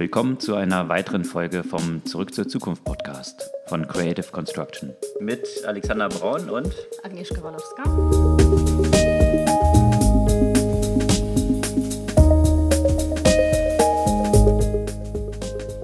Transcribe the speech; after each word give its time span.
Willkommen 0.00 0.40
zu 0.40 0.54
einer 0.54 0.88
weiteren 0.88 1.24
Folge 1.26 1.62
vom 1.62 2.06
Zurück 2.06 2.32
zur 2.32 2.48
Zukunft 2.48 2.84
Podcast 2.84 3.50
von 3.66 3.86
Creative 3.86 4.28
Construction. 4.32 4.94
Mit 5.20 5.46
Alexander 5.66 6.08
Braun 6.08 6.48
und 6.48 6.74
Agnieszka 7.02 7.42
Walowska. 7.42 7.82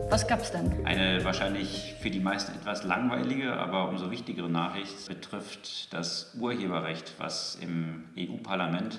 Was 0.08 0.26
gab's 0.26 0.50
denn? 0.50 0.86
Eine 0.86 1.22
wahrscheinlich 1.22 1.94
für 2.00 2.08
die 2.08 2.20
meisten 2.20 2.52
etwas 2.58 2.84
langweilige, 2.84 3.52
aber 3.52 3.90
umso 3.90 4.10
wichtigere 4.10 4.48
Nachricht 4.48 5.08
betrifft 5.08 5.92
das 5.92 6.34
Urheberrecht, 6.40 7.12
was 7.18 7.58
im 7.60 8.04
EU-Parlament 8.18 8.98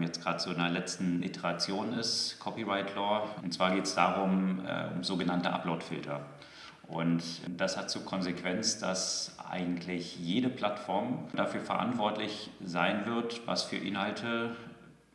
jetzt 0.00 0.22
gerade 0.22 0.38
so 0.40 0.50
in 0.50 0.58
der 0.58 0.70
letzten 0.70 1.22
Iteration 1.22 1.92
ist, 1.92 2.38
Copyright 2.38 2.94
Law. 2.94 3.28
Und 3.42 3.52
zwar 3.52 3.74
geht 3.74 3.84
es 3.84 3.94
darum, 3.94 4.64
äh, 4.66 4.88
um 4.94 5.04
sogenannte 5.04 5.50
Upload-Filter. 5.50 6.20
Und 6.88 7.22
das 7.58 7.76
hat 7.76 7.90
zur 7.90 8.04
Konsequenz, 8.04 8.78
dass 8.78 9.36
eigentlich 9.50 10.18
jede 10.18 10.48
Plattform 10.48 11.28
dafür 11.34 11.60
verantwortlich 11.60 12.50
sein 12.64 13.04
wird, 13.04 13.46
was 13.46 13.62
für 13.62 13.76
Inhalte 13.76 14.56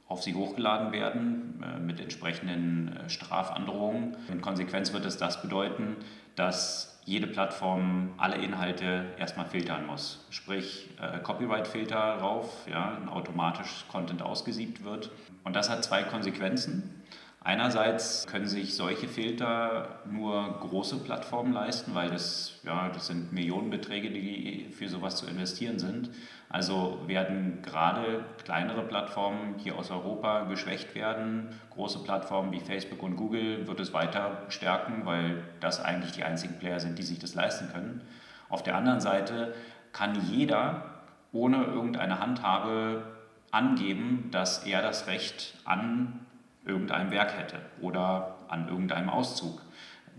auf 0.08 0.22
sie 0.22 0.36
hochgeladen 0.36 0.92
werden 0.92 1.64
äh, 1.64 1.80
mit 1.80 2.00
entsprechenden 2.00 2.96
äh, 2.96 3.10
Strafandrohungen. 3.10 4.16
In 4.30 4.42
Konsequenz 4.42 4.94
wird 4.94 5.06
es 5.06 5.18
das 5.18 5.42
bedeuten, 5.42 5.98
dass 6.36 6.93
jede 7.06 7.28
Plattform 7.28 8.14
alle 8.18 8.38
Inhalte 8.38 9.06
erstmal 9.18 9.46
filtern 9.46 9.86
muss. 9.86 10.26
Sprich, 10.30 10.90
äh, 11.02 11.20
Copyright-Filter 11.20 11.98
rauf, 11.98 12.66
ja, 12.70 12.98
automatisch 13.12 13.86
Content 13.92 14.22
ausgesiebt 14.22 14.84
wird. 14.84 15.12
Und 15.44 15.56
das 15.56 15.70
hat 15.70 15.84
zwei 15.84 16.04
Konsequenzen. 16.04 17.04
Einerseits 17.46 18.26
können 18.26 18.46
sich 18.46 18.74
solche 18.74 19.10
Filter 19.10 20.00
nur 20.10 20.60
große 20.62 21.00
Plattformen 21.00 21.52
leisten, 21.52 21.94
weil 21.94 22.10
das, 22.10 22.62
ja, 22.64 22.88
das 22.88 23.08
sind 23.08 23.34
Millionenbeträge, 23.34 24.12
die 24.12 24.70
für 24.72 24.88
sowas 24.88 25.18
zu 25.18 25.28
investieren 25.28 25.78
sind. 25.78 26.10
Also 26.48 27.02
werden 27.06 27.62
gerade 27.62 28.24
kleinere 28.46 28.84
Plattformen 28.84 29.56
hier 29.58 29.78
aus 29.78 29.92
Europa 29.92 30.44
geschwächt 30.44 30.96
werden. 30.96 31.50
Große 31.72 32.00
Plattformen 32.04 32.54
wie 32.54 32.62
Facebook 32.62 33.04
und 33.04 33.18
Google 33.18 33.68
wird 33.68 33.82
es 33.82 33.92
weiter 33.92 34.44
stärken, 34.48 35.06
weil 35.06 35.44
das 35.60 35.84
eigentlich 35.84 36.14
die 36.14 36.24
einzigen 36.24 36.60
Player 36.60 36.80
sind, 36.80 36.98
die 36.98 37.04
sich 37.04 37.20
das 37.20 37.36
leisten 37.36 37.70
können. 37.74 38.02
Auf 38.48 38.64
der 38.64 38.76
anderen 38.76 39.02
Seite 39.02 39.54
kann 39.92 40.16
jeder 40.32 41.02
ohne 41.34 41.66
irgendeine 41.66 42.20
Handhabe 42.20 43.04
angeben, 43.52 44.30
dass 44.32 44.66
er 44.66 44.82
das 44.82 45.08
Recht 45.08 45.56
an 45.66 46.23
irgendeinem 46.66 47.12
Werk 47.12 47.38
hätte 47.38 47.58
oder 47.82 48.36
an 48.48 48.68
irgendeinem 48.68 49.10
Auszug. 49.10 49.62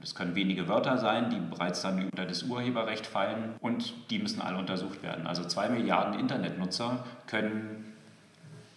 Das 0.00 0.14
können 0.14 0.34
wenige 0.34 0.69
Wörter 0.69 0.98
sein, 0.98 1.31
die 1.31 1.39
bereits 1.39 1.81
dann 1.81 2.05
unter 2.05 2.27
das 2.27 2.42
Urheberrecht 2.42 3.06
fallen 3.06 3.55
und 3.61 3.95
die 4.11 4.19
müssen 4.19 4.42
alle 4.42 4.59
untersucht 4.59 5.03
werden. 5.03 5.27
Also 5.27 5.45
zwei 5.45 5.69
Milliarden 5.69 6.19
Internetnutzer 6.19 7.05
können 7.27 7.95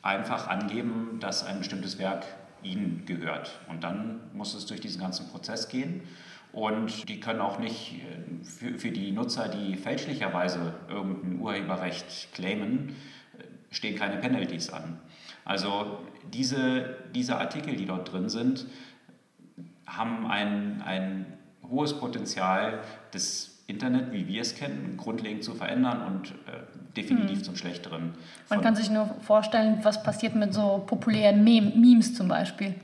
einfach 0.02 0.48
angeben, 0.48 1.18
dass 1.20 1.46
ein 1.46 1.60
bestimmtes 1.60 2.00
Werk 2.00 2.26
ihnen 2.64 3.04
gehört. 3.06 3.60
Und 3.68 3.84
dann 3.84 4.22
muss 4.34 4.54
es 4.54 4.66
durch 4.66 4.80
diesen 4.80 5.02
ganzen 5.02 5.28
Prozess 5.28 5.68
gehen. 5.68 6.02
Und 6.54 7.10
die 7.10 7.20
können 7.20 7.42
auch 7.42 7.60
nicht 7.60 8.02
für, 8.44 8.78
für 8.80 8.92
die 8.92 9.12
Nutzer, 9.12 9.50
die 9.50 9.76
fälschlicherweise 9.76 10.74
irgendein 10.88 11.40
Urheberrecht 11.40 12.34
claimen, 12.34 12.96
stehen 13.70 13.98
keine 13.98 14.18
Penalties 14.18 14.72
an. 14.72 15.00
Also 15.48 16.00
diese, 16.34 16.98
diese 17.16 17.38
Artikel, 17.38 17.78
die 17.78 17.86
dort 17.86 18.12
drin 18.12 18.28
sind, 18.28 18.66
haben 19.86 20.28
ein, 20.28 20.82
ein 20.86 21.26
hohes 21.70 21.98
Potenzial, 21.98 22.80
das 23.12 23.64
Internet, 23.66 24.12
wie 24.12 24.28
wir 24.28 24.42
es 24.42 24.56
kennen, 24.56 24.98
grundlegend 24.98 25.46
zu 25.46 25.54
verändern 25.54 26.02
und 26.06 26.32
äh, 26.32 26.96
definitiv 26.98 27.40
mhm. 27.40 27.44
zum 27.44 27.56
Schlechteren. 27.56 28.16
Man 28.50 28.62
kann 28.62 28.76
sich 28.76 28.90
nur 28.90 29.10
vorstellen, 29.22 29.80
was 29.84 30.04
passiert 30.04 30.36
mit 30.36 30.54
so 30.54 30.84
populären 30.86 31.46
Mem 31.46 31.80
Memes 31.80 32.14
zum 32.14 32.28
Beispiel. 32.28 32.76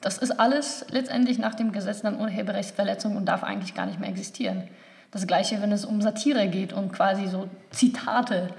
Das 0.00 0.18
ist 0.18 0.30
alles 0.30 0.86
letztendlich 0.90 1.38
nach 1.38 1.56
dem 1.56 1.72
Gesetz 1.72 2.02
dann 2.02 2.20
Urheberrechtsverletzung 2.20 3.16
und 3.16 3.26
darf 3.26 3.42
eigentlich 3.42 3.74
gar 3.74 3.86
nicht 3.86 3.98
mehr 3.98 4.08
existieren. 4.08 4.68
Das 5.10 5.26
gleiche, 5.26 5.60
wenn 5.60 5.72
es 5.72 5.84
um 5.84 6.00
Satire 6.00 6.48
geht 6.48 6.72
und 6.72 6.92
quasi 6.92 7.26
so 7.26 7.48
Zitate. 7.70 8.54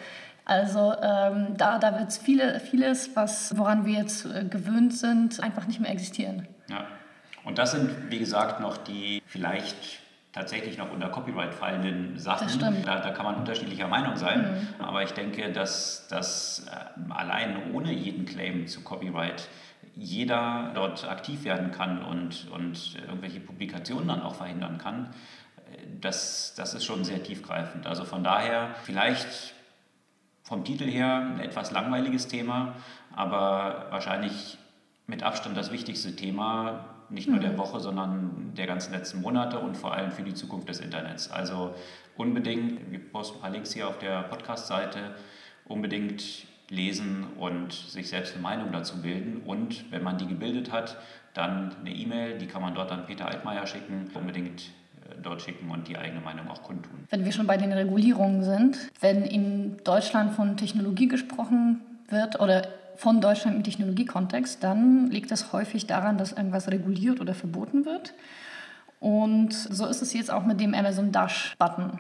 Also 0.46 0.94
ähm, 1.02 1.56
da, 1.58 1.80
da 1.80 1.98
wird 1.98 2.12
viele, 2.14 2.60
vieles, 2.60 3.16
was, 3.16 3.58
woran 3.58 3.86
wir 3.86 3.94
jetzt 3.94 4.26
äh, 4.26 4.44
gewöhnt 4.44 4.94
sind, 4.94 5.42
einfach 5.42 5.68
nicht 5.68 5.80
mehr 5.80 5.92
existieren. 5.92 6.48
Ja. 6.70 6.86
Und 7.46 7.58
das 7.58 7.72
sind, 7.72 7.90
wie 8.10 8.20
gesagt, 8.20 8.60
noch 8.60 8.78
die 8.78 9.22
vielleicht 9.26 10.00
tatsächlich 10.34 10.78
noch 10.78 10.92
unter 10.92 11.10
Copyright 11.10 11.54
fallenden 11.54 12.18
Sachen. 12.18 12.48
Da, 12.84 13.00
da, 13.00 13.12
kann 13.12 13.26
man 13.26 13.36
unterschiedlicher 13.36 13.88
Meinung 13.88 14.16
sein. 14.16 14.42
Mhm. 14.80 14.84
Aber 14.84 15.04
ich 15.04 15.12
denke, 15.12 15.52
dass, 15.52 16.08
dass 16.10 16.66
äh, 16.68 17.14
allein 17.14 17.72
ohne 17.74 17.94
jeden 17.94 18.26
Claim 18.26 18.68
zu 18.68 18.82
Copyright 18.82 19.48
jeder 19.96 20.72
dort 20.74 21.08
aktiv 21.08 21.44
werden 21.44 21.72
kann 21.72 22.04
und, 22.04 22.50
und 22.52 22.96
irgendwelche 22.96 23.40
Publikationen 23.40 24.08
dann 24.08 24.22
auch 24.22 24.36
verhindern 24.36 24.80
kann. 24.80 25.14
Äh, 25.72 25.78
das, 26.02 26.56
das 26.58 26.74
ist 26.74 26.84
schon 26.84 27.04
sehr 27.04 27.22
tiefgreifend. 27.24 27.86
Also 27.86 28.04
von 28.04 28.24
daher 28.24 28.72
vielleicht 28.84 29.54
vom 30.54 30.64
Titel 30.64 30.86
her 30.86 31.16
ein 31.16 31.40
etwas 31.40 31.72
langweiliges 31.72 32.28
Thema, 32.28 32.76
aber 33.16 33.88
wahrscheinlich 33.90 34.60
mit 35.08 35.24
Abstand 35.24 35.58
das 35.58 35.72
wichtigste 35.72 36.16
Thema, 36.16 36.86
nicht 37.10 37.28
nur 37.28 37.40
der 37.40 37.54
mhm. 37.54 37.58
Woche, 37.58 37.80
sondern 37.80 38.54
der 38.56 38.68
ganzen 38.68 38.94
letzten 38.94 39.22
Monate 39.22 39.58
und 39.58 39.76
vor 39.76 39.96
allem 39.96 40.12
für 40.12 40.22
die 40.22 40.36
Zukunft 40.36 40.70
des 40.70 40.80
Internets. 40.80 41.32
Also 41.32 41.74
unbedingt, 42.18 42.92
wir 42.92 43.00
posten 43.00 43.38
ein 43.38 43.42
paar 43.42 43.50
Links 43.50 43.74
hier 43.74 43.88
auf 43.88 43.98
der 43.98 44.22
Podcast-Seite, 44.22 45.16
unbedingt 45.66 46.46
lesen 46.70 47.26
und 47.40 47.74
sich 47.74 48.10
selbst 48.10 48.34
eine 48.34 48.44
Meinung 48.44 48.72
dazu 48.72 49.02
bilden. 49.02 49.42
Und 49.48 49.92
wenn 49.92 50.04
man 50.04 50.20
die 50.20 50.28
gebildet 50.28 50.72
hat, 50.72 50.98
dann 51.34 51.76
eine 51.80 51.96
E-Mail, 51.96 52.38
die 52.38 52.46
kann 52.46 52.62
man 52.62 52.76
dort 52.76 52.92
an 52.92 53.08
Peter 53.08 53.28
Altmaier 53.28 53.66
schicken, 53.66 54.12
unbedingt 54.14 54.66
dort 55.22 55.42
schicken 55.42 55.70
und 55.70 55.88
die 55.88 55.98
eigene 55.98 56.22
Meinung 56.22 56.48
auch 56.48 56.64
kundtun. 56.64 57.06
Wenn 57.10 57.26
wir 57.26 57.32
schon 57.32 57.48
bei 57.48 57.58
den 57.58 57.72
Regulierungen 57.72 58.44
sind, 58.44 58.78
wenn 59.00 59.24
in 59.24 59.78
Deutschland 59.84 60.34
von 60.34 60.58
Technologie 60.58 61.08
gesprochen 61.08 61.82
wird 62.10 62.40
oder 62.40 62.68
von 62.96 63.22
Deutschland 63.22 63.58
im 63.58 63.64
Technologiekontext, 63.64 64.64
dann 64.64 65.10
liegt 65.10 65.32
es 65.32 65.52
häufig 65.52 65.88
daran, 65.88 66.18
dass 66.18 66.32
irgendwas 66.32 66.70
reguliert 66.70 67.20
oder 67.22 67.34
verboten 67.34 67.86
wird. 67.86 68.14
Und 69.00 69.54
so 69.54 69.86
ist 69.86 70.02
es 70.02 70.14
jetzt 70.14 70.32
auch 70.32 70.46
mit 70.46 70.60
dem 70.60 70.74
Amazon 70.74 71.12
Dash-Button. 71.12 72.00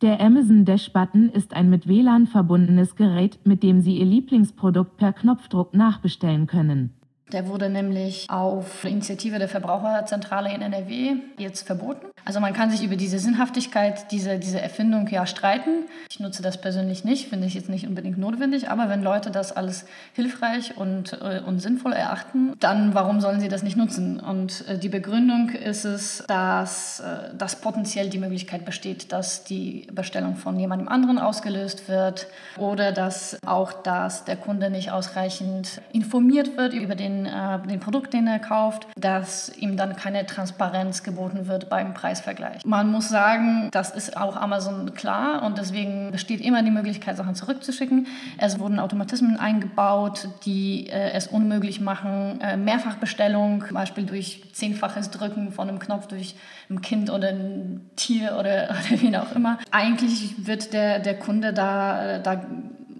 Der 0.00 0.20
Amazon 0.20 0.64
Dash-Button 0.64 1.28
ist 1.28 1.54
ein 1.54 1.70
mit 1.70 1.86
WLAN 1.86 2.26
verbundenes 2.26 2.96
Gerät, 2.96 3.38
mit 3.44 3.62
dem 3.62 3.80
Sie 3.80 3.98
Ihr 3.98 4.06
Lieblingsprodukt 4.06 4.96
per 4.96 5.12
Knopfdruck 5.12 5.74
nachbestellen 5.74 6.48
können. 6.48 6.92
Der 7.32 7.48
wurde 7.48 7.70
nämlich 7.70 8.26
auf 8.28 8.84
Initiative 8.84 9.38
der 9.38 9.48
Verbraucherzentrale 9.48 10.52
in 10.54 10.60
NRW 10.60 11.14
jetzt 11.38 11.66
verboten. 11.66 12.06
Also 12.24 12.40
man 12.40 12.52
kann 12.52 12.70
sich 12.70 12.84
über 12.84 12.96
diese 12.96 13.18
Sinnhaftigkeit 13.18 14.12
dieser 14.12 14.36
diese 14.36 14.60
Erfindung 14.60 15.08
ja 15.08 15.26
streiten. 15.26 15.86
Ich 16.10 16.20
nutze 16.20 16.42
das 16.42 16.60
persönlich 16.60 17.04
nicht, 17.04 17.28
finde 17.28 17.46
ich 17.46 17.54
jetzt 17.54 17.68
nicht 17.68 17.86
unbedingt 17.86 18.18
notwendig, 18.18 18.68
aber 18.68 18.88
wenn 18.88 19.02
Leute 19.02 19.30
das 19.30 19.50
alles 19.50 19.86
hilfreich 20.12 20.76
und, 20.76 21.14
äh, 21.14 21.40
und 21.44 21.60
sinnvoll 21.60 21.92
erachten, 21.92 22.52
dann 22.60 22.94
warum 22.94 23.20
sollen 23.20 23.40
sie 23.40 23.48
das 23.48 23.62
nicht 23.62 23.76
nutzen? 23.76 24.20
Und 24.20 24.66
äh, 24.68 24.78
die 24.78 24.88
Begründung 24.88 25.48
ist 25.50 25.84
es, 25.84 26.22
dass, 26.28 27.00
äh, 27.00 27.34
dass 27.36 27.60
potenziell 27.60 28.08
die 28.10 28.18
Möglichkeit 28.18 28.64
besteht, 28.64 29.12
dass 29.12 29.44
die 29.44 29.86
Bestellung 29.92 30.36
von 30.36 30.58
jemandem 30.58 30.88
anderen 30.88 31.18
ausgelöst 31.18 31.88
wird 31.88 32.26
oder 32.58 32.92
dass 32.92 33.38
auch 33.46 33.72
dass 33.72 34.24
der 34.24 34.36
Kunde 34.36 34.70
nicht 34.70 34.92
ausreichend 34.92 35.80
informiert 35.92 36.56
wird 36.56 36.74
über 36.74 36.94
den 36.94 37.21
äh, 37.26 37.58
den 37.66 37.80
Produkt, 37.80 38.14
den 38.14 38.26
er 38.26 38.38
kauft, 38.38 38.86
dass 38.96 39.54
ihm 39.56 39.76
dann 39.76 39.96
keine 39.96 40.26
Transparenz 40.26 41.02
geboten 41.02 41.46
wird 41.46 41.68
beim 41.68 41.94
Preisvergleich. 41.94 42.64
Man 42.64 42.90
muss 42.90 43.08
sagen, 43.08 43.68
das 43.72 43.90
ist 43.90 44.16
auch 44.16 44.36
Amazon 44.36 44.94
klar 44.94 45.42
und 45.42 45.58
deswegen 45.58 46.10
besteht 46.10 46.40
immer 46.40 46.62
die 46.62 46.70
Möglichkeit, 46.70 47.16
Sachen 47.16 47.34
zurückzuschicken. 47.34 48.06
Es 48.38 48.58
wurden 48.58 48.78
Automatismen 48.78 49.36
eingebaut, 49.36 50.28
die 50.44 50.88
äh, 50.88 51.12
es 51.12 51.26
unmöglich 51.26 51.80
machen, 51.80 52.40
äh, 52.40 52.56
Mehrfachbestellung, 52.56 53.64
zum 53.66 53.74
Beispiel 53.74 54.04
durch 54.04 54.42
zehnfaches 54.52 55.10
Drücken 55.10 55.52
von 55.52 55.68
einem 55.68 55.78
Knopf 55.78 56.06
durch 56.06 56.36
ein 56.70 56.80
Kind 56.80 57.10
oder 57.10 57.28
ein 57.28 57.90
Tier 57.96 58.36
oder, 58.38 58.70
oder 58.90 59.00
wie 59.00 59.16
auch 59.16 59.34
immer. 59.34 59.58
Eigentlich 59.70 60.46
wird 60.46 60.72
der, 60.72 60.98
der 60.98 61.18
Kunde 61.18 61.52
da, 61.52 62.16
äh, 62.16 62.22
da 62.22 62.40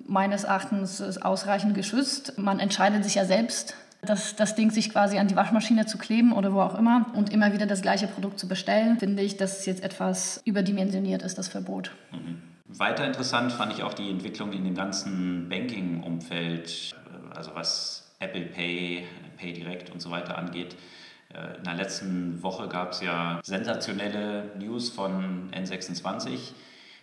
meines 0.06 0.44
Erachtens 0.44 1.00
ausreichend 1.18 1.74
geschützt. 1.74 2.38
Man 2.38 2.60
entscheidet 2.60 3.02
sich 3.04 3.14
ja 3.14 3.24
selbst, 3.24 3.74
das, 4.02 4.34
das 4.34 4.56
Ding 4.56 4.70
sich 4.70 4.90
quasi 4.90 5.18
an 5.18 5.28
die 5.28 5.36
Waschmaschine 5.36 5.86
zu 5.86 5.96
kleben 5.96 6.32
oder 6.32 6.52
wo 6.52 6.60
auch 6.60 6.76
immer 6.76 7.06
und 7.14 7.32
immer 7.32 7.52
wieder 7.52 7.66
das 7.66 7.82
gleiche 7.82 8.08
Produkt 8.08 8.38
zu 8.38 8.48
bestellen, 8.48 8.98
finde 8.98 9.22
ich, 9.22 9.36
dass 9.36 9.60
es 9.60 9.66
jetzt 9.66 9.82
etwas 9.82 10.42
überdimensioniert 10.44 11.22
ist, 11.22 11.38
das 11.38 11.48
Verbot. 11.48 11.92
Mhm. 12.10 12.42
Weiter 12.66 13.06
interessant 13.06 13.52
fand 13.52 13.72
ich 13.72 13.82
auch 13.82 13.94
die 13.94 14.10
Entwicklung 14.10 14.52
in 14.52 14.64
dem 14.64 14.74
ganzen 14.74 15.48
Banking-Umfeld, 15.48 16.96
also 17.34 17.54
was 17.54 18.10
Apple 18.18 18.46
Pay, 18.46 19.04
PayDirect 19.36 19.90
und 19.90 20.00
so 20.00 20.10
weiter 20.10 20.38
angeht. 20.38 20.74
Äh, 21.32 21.58
in 21.58 21.64
der 21.64 21.74
letzten 21.74 22.42
Woche 22.42 22.68
gab 22.68 22.92
es 22.92 23.02
ja 23.02 23.40
sensationelle 23.44 24.50
News 24.58 24.88
von 24.88 25.50
N26, 25.52 26.54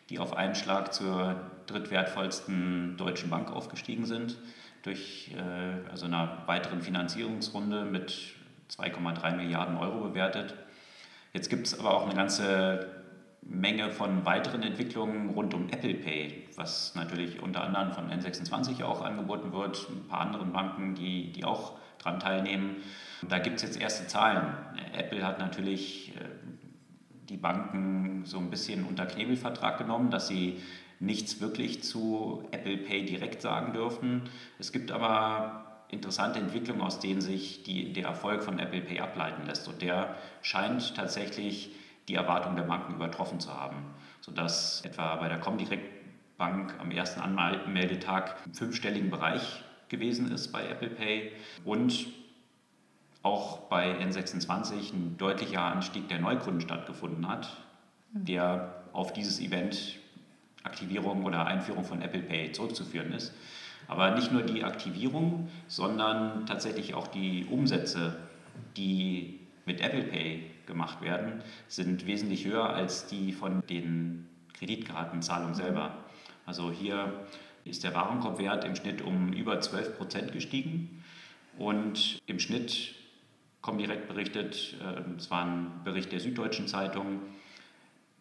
die 0.09 0.19
auf 0.19 0.35
einen 0.35 0.55
Schlag 0.55 0.93
zur 0.93 1.35
drittwertvollsten 1.67 2.97
deutschen 2.97 3.29
Bank 3.29 3.51
aufgestiegen 3.51 4.05
sind, 4.05 4.37
durch 4.83 5.31
äh, 5.35 5.89
also 5.89 6.05
einer 6.05 6.43
weiteren 6.45 6.81
Finanzierungsrunde 6.81 7.85
mit 7.85 8.35
2,3 8.71 9.35
Milliarden 9.35 9.77
Euro 9.77 10.01
bewertet. 10.01 10.55
Jetzt 11.33 11.49
gibt 11.49 11.67
es 11.67 11.79
aber 11.79 11.93
auch 11.93 12.05
eine 12.05 12.15
ganze 12.15 12.99
Menge 13.41 13.91
von 13.91 14.25
weiteren 14.25 14.63
Entwicklungen 14.63 15.29
rund 15.29 15.53
um 15.53 15.69
Apple 15.69 15.95
Pay, 15.95 16.47
was 16.55 16.93
natürlich 16.95 17.41
unter 17.41 17.63
anderem 17.63 17.91
von 17.93 18.11
N26 18.11 18.83
auch 18.83 19.01
angeboten 19.01 19.53
wird, 19.53 19.87
ein 19.89 20.07
paar 20.07 20.21
anderen 20.21 20.51
Banken, 20.51 20.95
die, 20.95 21.31
die 21.31 21.43
auch 21.43 21.77
daran 21.99 22.19
teilnehmen. 22.19 22.77
Da 23.27 23.39
gibt 23.39 23.57
es 23.57 23.63
jetzt 23.63 23.79
erste 23.79 24.07
Zahlen. 24.07 24.53
Apple 24.93 25.25
hat 25.25 25.39
natürlich 25.39 26.13
äh, 26.15 26.25
die 27.29 27.37
Banken 27.37 28.23
so 28.25 28.39
ein 28.39 28.49
bisschen 28.49 28.85
unter 28.85 29.05
Knebelvertrag 29.05 29.77
genommen, 29.77 30.09
dass 30.09 30.27
sie 30.27 30.61
nichts 30.99 31.39
wirklich 31.39 31.83
zu 31.83 32.47
Apple 32.51 32.77
Pay 32.77 33.05
direkt 33.05 33.41
sagen 33.41 33.73
dürfen. 33.73 34.23
Es 34.59 34.71
gibt 34.71 34.91
aber 34.91 35.83
interessante 35.89 36.39
Entwicklungen, 36.39 36.81
aus 36.81 36.99
denen 36.99 37.21
sich 37.21 37.63
die, 37.63 37.93
der 37.93 38.05
Erfolg 38.05 38.43
von 38.43 38.59
Apple 38.59 38.81
Pay 38.81 38.99
ableiten 38.99 39.45
lässt. 39.45 39.67
Und 39.67 39.81
der 39.81 40.15
scheint 40.41 40.95
tatsächlich 40.95 41.71
die 42.07 42.15
Erwartung 42.15 42.55
der 42.55 42.63
Banken 42.63 42.95
übertroffen 42.95 43.39
zu 43.39 43.53
haben, 43.53 43.77
sodass 44.21 44.81
etwa 44.85 45.15
bei 45.15 45.29
der 45.29 45.39
Comdirect 45.39 45.99
Bank 46.37 46.73
am 46.79 46.91
ersten 46.91 47.19
Anmeldetag 47.19 48.35
im 48.45 48.53
fünfstelligen 48.53 49.09
Bereich 49.09 49.63
gewesen 49.89 50.31
ist 50.31 50.51
bei 50.51 50.65
Apple 50.67 50.89
Pay 50.89 51.31
und 51.65 52.07
auch 53.21 53.59
bei 53.67 53.99
N26 53.99 54.93
ein 54.93 55.17
deutlicher 55.17 55.61
Anstieg 55.61 56.07
der 56.07 56.19
Neukunden 56.19 56.61
stattgefunden 56.61 57.27
hat, 57.27 57.57
der 58.13 58.85
auf 58.93 59.11
dieses 59.11 59.41
Event 59.41 59.99
Aktivierung 60.69 61.25
oder 61.25 61.45
Einführung 61.45 61.83
von 61.83 62.01
Apple 62.01 62.21
Pay 62.21 62.51
zurückzuführen 62.51 63.11
ist. 63.11 63.33
Aber 63.87 64.11
nicht 64.11 64.31
nur 64.31 64.43
die 64.43 64.63
Aktivierung, 64.63 65.49
sondern 65.67 66.45
tatsächlich 66.45 66.93
auch 66.93 67.07
die 67.07 67.45
Umsätze, 67.49 68.15
die 68.77 69.39
mit 69.65 69.81
Apple 69.81 70.03
Pay 70.03 70.43
gemacht 70.67 71.01
werden, 71.01 71.41
sind 71.67 72.05
wesentlich 72.05 72.45
höher 72.45 72.69
als 72.69 73.07
die 73.07 73.33
von 73.33 73.63
den 73.67 74.27
Kreditkartenzahlungen 74.53 75.55
selber. 75.55 75.95
Also 76.45 76.71
hier 76.71 77.25
ist 77.65 77.83
der 77.83 77.95
Warenkorbwert 77.95 78.63
im 78.65 78.75
Schnitt 78.75 79.01
um 79.01 79.33
über 79.33 79.59
12 79.59 79.97
Prozent 79.97 80.31
gestiegen 80.31 81.03
und 81.57 82.19
im 82.27 82.39
Schnitt 82.39 82.95
kommt 83.61 83.81
direkt 83.81 84.07
berichtet, 84.07 84.75
es 85.17 85.27
äh, 85.27 85.31
war 85.31 85.45
ein 85.45 85.83
Bericht 85.83 86.11
der 86.11 86.19
Süddeutschen 86.19 86.67
Zeitung, 86.67 87.19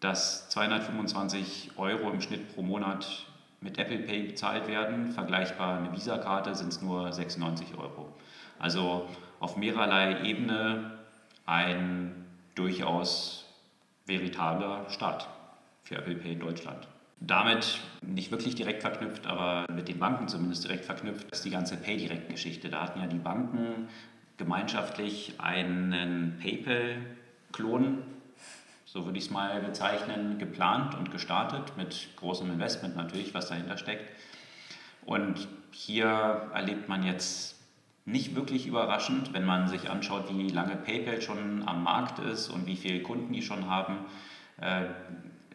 dass 0.01 0.49
225 0.51 1.73
Euro 1.77 2.11
im 2.11 2.21
Schnitt 2.21 2.55
pro 2.55 2.63
Monat 2.63 3.27
mit 3.61 3.79
Apple 3.79 3.99
Pay 3.99 4.29
bezahlt 4.29 4.69
werden. 4.69 5.11
Vergleichbar 5.13 5.79
eine 5.79 5.93
Visa-Karte 5.93 6.55
sind 6.55 6.73
es 6.73 6.83
nur 6.83 7.13
96 7.13 7.77
Euro. 7.77 8.15
Also 8.59 9.09
auf 9.41 9.57
mehrerlei 9.57 10.23
Ebene 10.25 10.99
ein 11.47 12.27
durchaus 12.55 13.45
veritabler 14.07 14.89
Start 14.91 15.29
für 15.83 15.97
Apple 15.97 16.17
Pay 16.17 16.33
in 16.33 16.41
Deutschland. 16.41 16.87
Damit 17.21 17.81
nicht 18.01 18.31
wirklich 18.31 18.55
direkt 18.55 18.83
verknüpft, 18.83 19.27
aber 19.27 19.67
mit 19.73 19.89
den 19.89 19.99
Banken 19.99 20.29
zumindest 20.29 20.65
direkt 20.65 20.85
verknüpft, 20.85 21.31
ist 21.33 21.45
die 21.45 21.51
ganze 21.51 21.77
Pay-Direct-Geschichte. 21.77 22.69
Da 22.69 22.83
hatten 22.83 23.01
ja 23.01 23.07
die 23.09 23.19
Banken 23.19 23.89
gemeinschaftlich 24.37 25.35
einen 25.39 26.39
PayPal-Klon 26.41 28.03
so 28.93 29.05
würde 29.05 29.19
ich 29.19 29.27
es 29.27 29.31
mal 29.31 29.61
bezeichnen, 29.61 30.39
geplant 30.39 30.95
und 30.95 31.11
gestartet 31.11 31.77
mit 31.77 32.09
großem 32.17 32.51
Investment 32.51 32.97
natürlich, 32.97 33.35
was 33.35 33.49
dahinter 33.49 33.77
steckt. 33.77 34.11
Und 35.05 35.47
hier 35.71 36.49
erlebt 36.55 36.89
man 36.89 37.03
jetzt 37.03 37.57
nicht 38.07 38.35
wirklich 38.35 38.67
überraschend, 38.67 39.35
wenn 39.35 39.45
man 39.45 39.69
sich 39.69 39.91
anschaut, 39.91 40.31
wie 40.31 40.49
lange 40.49 40.77
PayPal 40.77 41.21
schon 41.21 41.69
am 41.69 41.83
Markt 41.85 42.19
ist 42.19 42.49
und 42.49 42.67
wie 42.67 42.77
viele 42.77 43.03
Kunden 43.03 43.31
die 43.35 43.43
schon 43.43 43.69
haben, 43.69 44.07
äh, 44.59 44.87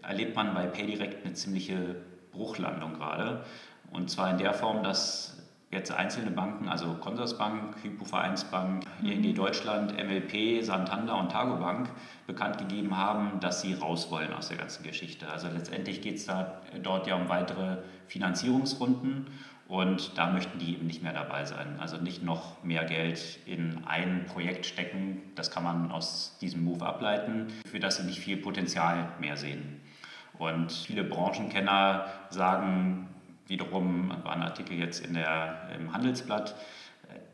erlebt 0.03 0.35
man 0.35 0.53
bei 0.53 0.67
PayDirect 0.67 1.25
eine 1.25 1.33
ziemliche 1.33 1.95
Bruchlandung 2.31 2.93
gerade. 2.93 3.43
Und 3.91 4.11
zwar 4.11 4.29
in 4.29 4.37
der 4.37 4.53
Form, 4.53 4.83
dass 4.83 5.32
jetzt 5.73 5.91
einzelne 5.91 6.31
Banken, 6.31 6.69
also 6.69 6.93
Consorsbank, 6.95 7.75
Hypovereinsbank, 7.83 8.85
ING 9.01 9.21
mhm. 9.21 9.35
Deutschland, 9.35 9.93
MLP, 9.93 10.63
Santander 10.63 11.17
und 11.17 11.31
Targobank 11.31 11.89
bekannt 12.27 12.57
gegeben 12.59 12.95
haben, 12.95 13.39
dass 13.39 13.61
sie 13.61 13.73
raus 13.73 14.09
wollen 14.11 14.33
aus 14.33 14.49
der 14.49 14.57
ganzen 14.57 14.83
Geschichte. 14.83 15.29
Also 15.29 15.47
letztendlich 15.47 16.01
geht 16.01 16.15
es 16.15 16.25
da 16.25 16.61
dort 16.81 17.07
ja 17.07 17.15
um 17.15 17.27
weitere 17.27 17.77
Finanzierungsrunden 18.07 19.27
und 19.67 20.17
da 20.17 20.29
möchten 20.29 20.59
die 20.59 20.73
eben 20.73 20.87
nicht 20.87 21.03
mehr 21.03 21.13
dabei 21.13 21.45
sein. 21.45 21.77
Also 21.79 21.97
nicht 21.97 22.23
noch 22.23 22.63
mehr 22.63 22.85
Geld 22.85 23.39
in 23.45 23.83
ein 23.85 24.25
Projekt 24.27 24.65
stecken, 24.65 25.21
das 25.35 25.51
kann 25.51 25.63
man 25.63 25.91
aus 25.91 26.37
diesem 26.41 26.63
Move 26.63 26.85
ableiten, 26.85 27.47
für 27.65 27.79
das 27.79 27.97
sie 27.97 28.03
nicht 28.03 28.19
viel 28.19 28.37
Potenzial 28.37 29.09
mehr 29.19 29.35
sehen. 29.37 29.81
Und 30.37 30.71
viele 30.71 31.03
Branchenkenner 31.03 32.05
sagen, 32.29 33.07
wiederum 33.47 34.09
war 34.23 34.33
ein 34.33 34.41
Artikel 34.41 34.77
jetzt 34.77 35.05
in 35.05 35.13
der, 35.13 35.69
im 35.75 35.93
Handelsblatt, 35.93 36.55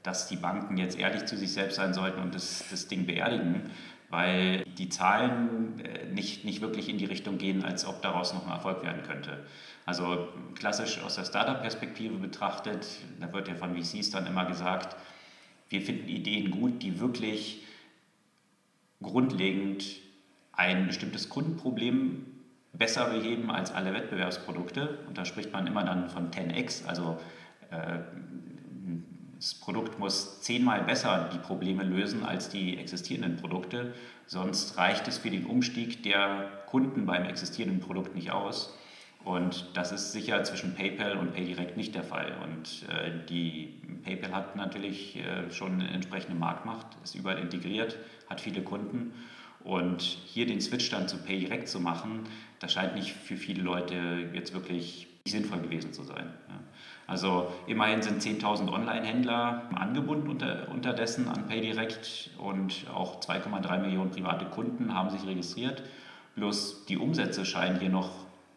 dass 0.04 0.28
die 0.28 0.36
Banken 0.36 0.78
jetzt 0.78 0.98
ehrlich 0.98 1.26
zu 1.26 1.38
sich 1.38 1.52
selbst 1.52 1.76
sein 1.76 1.94
sollten 1.94 2.22
und 2.22 2.36
das, 2.36 2.66
das 2.70 2.88
Ding 2.88 3.06
beerdigen, 3.06 3.70
weil 4.10 4.64
die 4.78 4.90
Zahlen 4.90 5.80
äh, 5.82 6.06
nicht, 6.08 6.46
nicht 6.46 6.62
wirklich 6.62 6.90
in 6.90 6.98
die 6.98 7.06
Richtung 7.06 7.38
gehen, 7.38 7.64
als 7.64 7.86
ob 7.86 8.02
daraus 8.02 8.34
noch 8.34 8.46
ein 8.46 8.52
Erfolg 8.52 8.84
werden 8.84 9.04
könnte. 9.04 9.46
Also 9.86 10.30
klassisch 10.56 11.00
aus 11.02 11.16
der 11.16 11.26
Startup-Perspektive 11.26 12.16
betrachtet, 12.16 12.88
da 13.20 13.32
wird 13.34 13.48
ja 13.48 13.56
von 13.56 13.76
VCs 13.76 14.10
dann 14.12 14.26
immer 14.26 14.46
gesagt, 14.46 14.96
wir 15.70 15.82
finden 15.82 16.08
Ideen 16.08 16.50
gut, 16.52 16.82
die 16.82 17.00
wirklich 17.00 17.64
grundlegend 19.02 19.86
ein 20.54 20.88
bestimmtes 20.88 21.30
Kundenproblem 21.30 22.26
besser 22.74 23.10
beheben 23.10 23.51
als 23.51 23.71
alle 23.71 23.94
Wettbewerbsprodukte. 23.94 25.00
Und 25.07 25.18
da 25.18 25.25
spricht 25.25 25.51
man 25.51 25.68
immer 25.68 25.83
dann 25.83 26.10
von 26.10 26.31
10x, 26.31 26.86
also 26.86 27.18
äh, 27.71 28.00
das 29.39 29.54
Produkt 29.56 30.00
muss 30.00 30.42
zehnmal 30.42 30.83
besser 30.83 31.30
die 31.33 31.38
Probleme 31.38 31.83
lösen 31.83 32.25
als 32.25 32.50
die 32.50 32.77
existierenden 32.77 33.38
Produkte, 33.38 33.94
sonst 34.25 34.77
reicht 34.77 35.07
es 35.07 35.18
für 35.18 35.30
den 35.30 35.45
Umstieg 35.45 36.04
der 36.04 36.64
Kunden 36.66 37.06
beim 37.06 37.23
existierenden 37.23 37.80
Produkt 37.80 38.16
nicht 38.16 38.31
aus. 38.31 38.78
Und 39.23 39.78
das 39.78 39.94
ist 39.94 40.11
sicher 40.11 40.44
zwischen 40.44 40.76
PayPal 40.76 41.18
und 41.18 41.33
PayDirect 41.33 41.78
nicht 41.78 41.95
der 41.95 42.04
Fall. 42.04 42.38
Und 42.44 42.85
äh, 42.90 43.11
die 43.30 43.81
PayPal 44.04 44.33
hat 44.33 44.56
natürlich 44.57 45.18
äh, 45.18 45.52
schon 45.52 45.73
eine 45.73 45.90
entsprechende 45.90 46.38
Marktmacht, 46.38 46.88
ist 47.04 47.16
überall 47.16 47.40
integriert, 47.40 47.97
hat 48.30 48.42
viele 48.42 48.61
Kunden. 48.61 49.14
Und 49.69 50.02
hier 50.02 50.47
den 50.47 50.61
Switch 50.61 50.90
dann 50.90 51.07
zu 51.07 51.18
PayDirect 51.18 51.68
zu 51.68 51.80
machen, 51.80 52.23
das 52.59 52.73
scheint 52.73 52.95
nicht 52.95 53.11
für 53.11 53.38
viele 53.38 53.61
Leute 53.61 54.28
jetzt 54.33 54.52
wirklich 54.52 55.06
sinnvoll 55.28 55.59
gewesen 55.59 55.94
zu 55.94 56.02
sein. 56.02 56.33
Also 57.06 57.52
immerhin 57.68 58.02
sind 58.02 58.19
10.000 58.19 58.68
Online-Händler 58.73 59.69
angebunden 59.76 60.28
unter, 60.28 60.69
unterdessen 60.69 61.28
an 61.28 61.45
PayDirect 61.45 62.31
und 62.40 62.88
auch 62.92 63.21
2,3 63.21 63.78
Millionen 63.78 64.09
private 64.09 64.45
Kunden 64.45 64.95
haben 64.95 65.11
sich 65.11 65.28
registriert. 65.28 65.83
Bloß 66.35 66.85
die 66.88 66.97
Umsätze 66.97 67.45
scheinen 67.45 67.80
hier 67.80 67.90
noch 67.90 68.09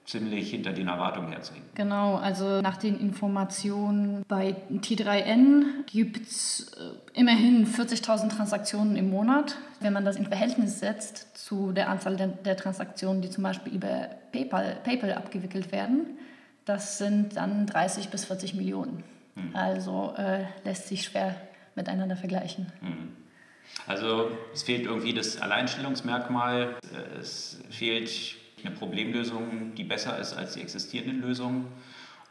ziemlich 0.04 0.50
hinter 0.50 0.73
den 0.73 0.88
Erwartungen 0.88 1.32
herzuhängen. 1.32 1.68
Genau, 1.75 2.16
also 2.16 2.61
nach 2.61 2.76
den 2.76 2.99
Informationen 2.99 4.25
bei 4.26 4.56
T3N 4.71 5.85
gibt 5.87 6.26
es 6.26 6.73
äh, 6.76 7.18
immerhin 7.18 7.66
40.000 7.66 8.35
Transaktionen 8.35 8.97
im 8.97 9.11
Monat. 9.11 9.56
Wenn 9.80 9.92
man 9.92 10.04
das 10.04 10.16
in 10.16 10.26
Verhältnis 10.26 10.80
setzt 10.80 11.37
zu 11.37 11.73
der 11.73 11.88
Anzahl 11.88 12.16
der, 12.16 12.28
der 12.28 12.56
Transaktionen, 12.56 13.23
die 13.23 13.30
zum 13.30 13.44
Beispiel 13.44 13.75
über 13.75 14.09
PayPal, 14.32 14.78
PayPal 14.82 15.12
abgewickelt 15.12 15.73
werden, 15.73 16.18
das 16.64 16.99
sind 16.99 17.37
dann 17.37 17.66
30 17.66 18.09
bis 18.09 18.25
40 18.25 18.54
Millionen. 18.54 19.04
Hm. 19.37 19.54
Also 19.54 20.14
äh, 20.16 20.44
lässt 20.64 20.88
sich 20.88 21.04
schwer 21.04 21.37
miteinander 21.75 22.16
vergleichen. 22.16 22.73
Hm. 22.80 23.16
Also 23.87 24.30
es 24.52 24.64
fehlt 24.64 24.85
irgendwie 24.85 25.14
das 25.14 25.40
Alleinstellungsmerkmal, 25.40 26.76
es 27.18 27.61
fehlt 27.71 28.37
eine 28.64 28.75
Problemlösung, 28.75 29.75
die 29.76 29.85
besser 29.85 30.19
ist 30.19 30.35
als 30.35 30.54
die 30.54 30.61
existierenden 30.61 31.21
Lösungen. 31.21 31.66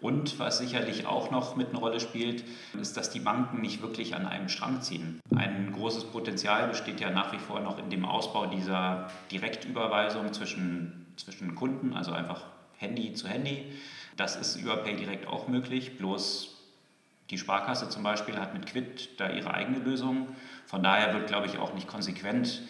Und 0.02 0.40
was 0.40 0.58
sicherlich 0.58 1.06
auch 1.06 1.30
noch 1.30 1.56
mit 1.56 1.70
eine 1.70 1.78
Rolle 1.78 2.00
spielt, 2.00 2.44
ist, 2.80 2.98
dass 2.98 3.12
die 3.12 3.20
Banken 3.20 3.62
nicht 3.62 3.84
wirklich 3.84 4.16
an 4.16 4.26
einem 4.26 4.50
Strang 4.50 4.82
ziehen. 4.82 5.20
Ein 5.36 5.72
großes 5.74 6.06
Potenzial 6.06 6.68
besteht 6.68 7.00
ja 7.00 7.12
nach 7.12 7.32
wie 7.34 7.38
vor 7.38 7.60
noch 7.60 7.78
in 7.78 7.92
dem 7.92 8.04
Ausbau 8.04 8.48
dieser 8.48 9.12
Direktüberweisung 9.32 10.34
zwischen, 10.34 11.06
zwischen 11.18 11.54
Kunden, 11.54 11.94
also 11.94 12.14
einfach 12.14 12.46
Handy 12.78 13.14
zu 13.14 13.28
Handy. 13.28 13.64
Das 14.18 14.36
ist 14.36 14.56
über 14.56 14.78
PayDirect 14.78 15.28
auch 15.28 15.48
möglich, 15.48 15.98
bloß 15.98 16.58
Die 17.30 17.38
Sparkasse 17.38 17.88
zum 17.88 18.04
Beispiel 18.04 18.38
hat 18.38 18.54
mit 18.54 18.66
Quid 18.66 19.10
da 19.18 19.30
ihre 19.30 19.54
eigene 19.54 19.80
Lösung. 19.80 20.28
Von 20.66 20.84
daher 20.84 21.14
wird, 21.14 21.28
glaube 21.28 21.46
ich, 21.46 21.60
auch 21.60 21.74
nicht 21.76 21.88
konsequent 21.88 22.62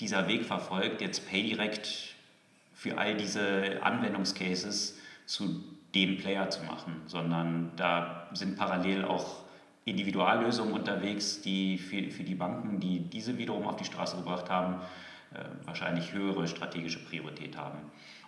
dieser 0.00 0.28
Weg 0.28 0.44
verfolgt, 0.44 1.00
jetzt 1.00 1.30
PayDirect 1.30 2.15
für 2.86 2.98
all 2.98 3.16
diese 3.16 3.82
Anwendungscases 3.82 4.98
zu 5.24 5.64
dem 5.94 6.18
Player 6.18 6.48
zu 6.50 6.62
machen, 6.64 7.02
sondern 7.06 7.72
da 7.76 8.28
sind 8.32 8.56
parallel 8.56 9.04
auch 9.04 9.44
Individuallösungen 9.84 10.72
unterwegs, 10.74 11.40
die 11.40 11.78
für, 11.78 12.10
für 12.10 12.22
die 12.22 12.34
Banken, 12.34 12.80
die 12.80 13.00
diese 13.00 13.38
wiederum 13.38 13.66
auf 13.66 13.76
die 13.76 13.84
Straße 13.84 14.16
gebracht 14.16 14.50
haben, 14.50 14.80
äh, 15.34 15.38
wahrscheinlich 15.64 16.12
höhere 16.12 16.46
strategische 16.46 16.98
Priorität 16.98 17.56
haben. 17.56 17.78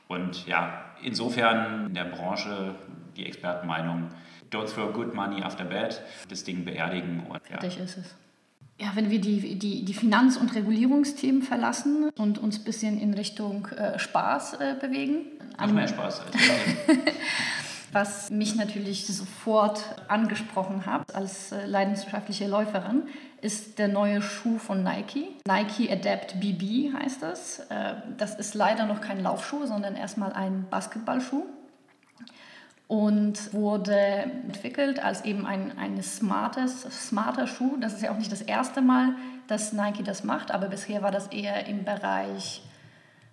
Und 0.08 0.46
ja, 0.46 0.84
insofern 1.02 1.86
in 1.86 1.94
der 1.94 2.04
Branche 2.04 2.74
die 3.16 3.26
Expertenmeinung, 3.26 4.08
don't 4.50 4.72
throw 4.72 4.92
good 4.92 5.14
money 5.14 5.42
after 5.42 5.64
bad, 5.64 6.00
das 6.28 6.44
Ding 6.44 6.64
beerdigen. 6.64 7.26
Und, 7.28 7.40
ja. 7.50 7.58
Fertig 7.58 7.78
ist 7.78 7.98
es. 7.98 8.16
Ja, 8.80 8.92
wenn 8.94 9.10
wir 9.10 9.20
die, 9.20 9.58
die, 9.58 9.84
die 9.84 9.94
Finanz- 9.94 10.36
und 10.36 10.54
Regulierungsthemen 10.54 11.42
verlassen 11.42 12.10
und 12.16 12.38
uns 12.38 12.58
ein 12.58 12.64
bisschen 12.64 12.98
in 13.00 13.12
Richtung 13.12 13.66
äh, 13.66 13.98
Spaß 13.98 14.54
äh, 14.54 14.76
bewegen. 14.80 15.26
Noch 15.58 15.72
mehr 15.72 15.88
Spaß. 15.88 16.20
Als 16.20 16.32
Was 17.92 18.30
mich 18.30 18.54
natürlich 18.54 19.06
sofort 19.06 19.82
angesprochen 20.06 20.86
hat 20.86 21.14
als 21.14 21.50
äh, 21.50 21.66
leidenschaftliche 21.66 22.46
Läuferin, 22.46 23.02
ist 23.40 23.78
der 23.80 23.88
neue 23.88 24.22
Schuh 24.22 24.58
von 24.58 24.84
Nike. 24.84 25.28
Nike 25.46 25.90
Adapt 25.90 26.38
BB 26.38 26.92
heißt 26.94 27.22
das. 27.22 27.60
Äh, 27.70 27.94
das 28.16 28.36
ist 28.36 28.54
leider 28.54 28.86
noch 28.86 29.00
kein 29.00 29.20
Laufschuh, 29.20 29.66
sondern 29.66 29.96
erstmal 29.96 30.32
ein 30.32 30.66
Basketballschuh 30.70 31.46
und 32.88 33.52
wurde 33.52 33.94
entwickelt 33.94 34.98
als 34.98 35.24
eben 35.24 35.46
ein, 35.46 35.76
ein 35.78 36.02
smartes, 36.02 36.82
smarter 37.06 37.46
Schuh. 37.46 37.76
Das 37.78 37.92
ist 37.92 38.02
ja 38.02 38.10
auch 38.10 38.16
nicht 38.16 38.32
das 38.32 38.40
erste 38.40 38.80
Mal, 38.80 39.14
dass 39.46 39.74
Nike 39.74 40.02
das 40.02 40.24
macht, 40.24 40.50
aber 40.50 40.68
bisher 40.68 41.02
war 41.02 41.10
das 41.10 41.28
eher 41.28 41.66
im 41.66 41.84
Bereich 41.84 42.62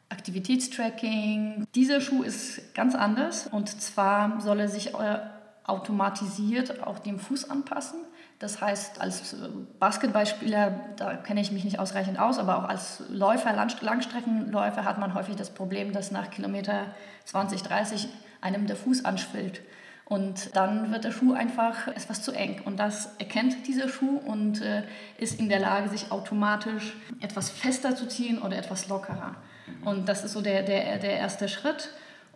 Aktivitätstracking. 0.09 1.65
Dieser 1.73 2.01
Schuh 2.01 2.21
ist 2.21 2.75
ganz 2.75 2.95
anders 2.95 3.47
und 3.47 3.81
zwar 3.81 4.39
soll 4.41 4.59
er 4.59 4.67
sich 4.67 4.93
äh, 4.93 5.19
automatisiert 5.63 6.83
auch 6.83 6.99
dem 6.99 7.17
Fuß 7.17 7.49
anpassen. 7.49 7.99
Das 8.39 8.61
heißt, 8.61 8.99
als 9.01 9.33
äh, 9.33 9.47
Basketballspieler, 9.79 10.79
da 10.97 11.15
kenne 11.15 11.39
ich 11.39 11.53
mich 11.53 11.63
nicht 11.63 11.79
ausreichend 11.79 12.19
aus, 12.19 12.37
aber 12.37 12.57
auch 12.57 12.69
als 12.69 13.03
Läufer, 13.09 13.53
Langstreckenläufer 13.53 14.83
hat 14.83 14.97
man 14.97 15.13
häufig 15.13 15.37
das 15.37 15.49
Problem, 15.49 15.93
dass 15.93 16.11
nach 16.11 16.29
Kilometer 16.29 16.87
20, 17.23 17.63
30 17.63 18.09
einem 18.41 18.67
der 18.67 18.75
Fuß 18.75 19.05
anschwillt. 19.05 19.61
Und 20.05 20.55
dann 20.55 20.91
wird 20.91 21.03
der 21.03 21.11
Schuh 21.11 21.33
einfach 21.33 21.87
etwas 21.87 22.21
zu 22.21 22.31
eng. 22.31 22.61
Und 22.63 22.77
das 22.77 23.15
erkennt 23.17 23.67
dieser 23.67 23.89
Schuh 23.89 24.17
und 24.17 24.61
äh, 24.61 24.83
ist 25.17 25.39
in 25.39 25.49
der 25.49 25.59
Lage, 25.59 25.89
sich 25.89 26.11
automatisch 26.11 26.95
etwas 27.21 27.49
fester 27.49 27.95
zu 27.95 28.07
ziehen 28.07 28.39
oder 28.39 28.57
etwas 28.57 28.87
lockerer. 28.87 29.35
Und 29.83 30.07
das 30.07 30.23
ist 30.23 30.33
so 30.33 30.41
der, 30.41 30.61
der, 30.61 30.99
der 30.99 31.17
erste 31.17 31.49
Schritt. 31.49 31.89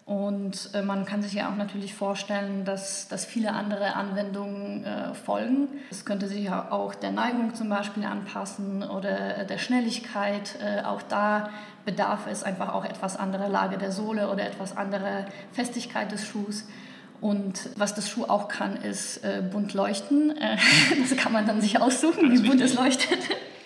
Und 0.09 0.71
äh, 0.73 0.81
man 0.81 1.05
kann 1.05 1.21
sich 1.21 1.33
ja 1.33 1.51
auch 1.51 1.55
natürlich 1.55 1.93
vorstellen, 1.93 2.65
dass, 2.65 3.07
dass 3.09 3.25
viele 3.25 3.51
andere 3.53 3.93
Anwendungen 3.93 4.83
äh, 4.83 5.13
folgen. 5.13 5.67
Es 5.91 6.03
könnte 6.03 6.27
sich 6.27 6.45
ja 6.45 6.71
auch 6.71 6.95
der 6.95 7.11
Neigung 7.11 7.53
zum 7.53 7.69
Beispiel 7.69 8.03
anpassen 8.05 8.81
oder 8.81 9.43
der 9.43 9.59
Schnelligkeit. 9.59 10.57
Äh, 10.63 10.81
auch 10.81 11.03
da 11.03 11.51
bedarf 11.85 12.21
es 12.27 12.41
einfach 12.41 12.73
auch 12.73 12.85
etwas 12.85 13.17
anderer 13.17 13.49
Lage 13.49 13.77
der 13.77 13.91
Sohle 13.91 14.31
oder 14.31 14.47
etwas 14.47 14.75
anderer 14.75 15.25
Festigkeit 15.51 16.11
des 16.11 16.25
Schuhs. 16.25 16.65
Und 17.21 17.69
was 17.75 17.93
das 17.93 18.09
Schuh 18.09 18.23
auch 18.23 18.47
kann, 18.47 18.77
ist 18.77 19.23
äh, 19.23 19.43
bunt 19.43 19.75
leuchten. 19.75 20.35
Äh, 20.35 20.57
das 21.07 21.15
kann 21.17 21.33
man 21.33 21.45
dann 21.45 21.61
sich 21.61 21.79
aussuchen, 21.79 22.31
wie 22.31 22.47
bunt 22.47 22.61
es 22.61 22.73
leuchtet. 22.73 23.19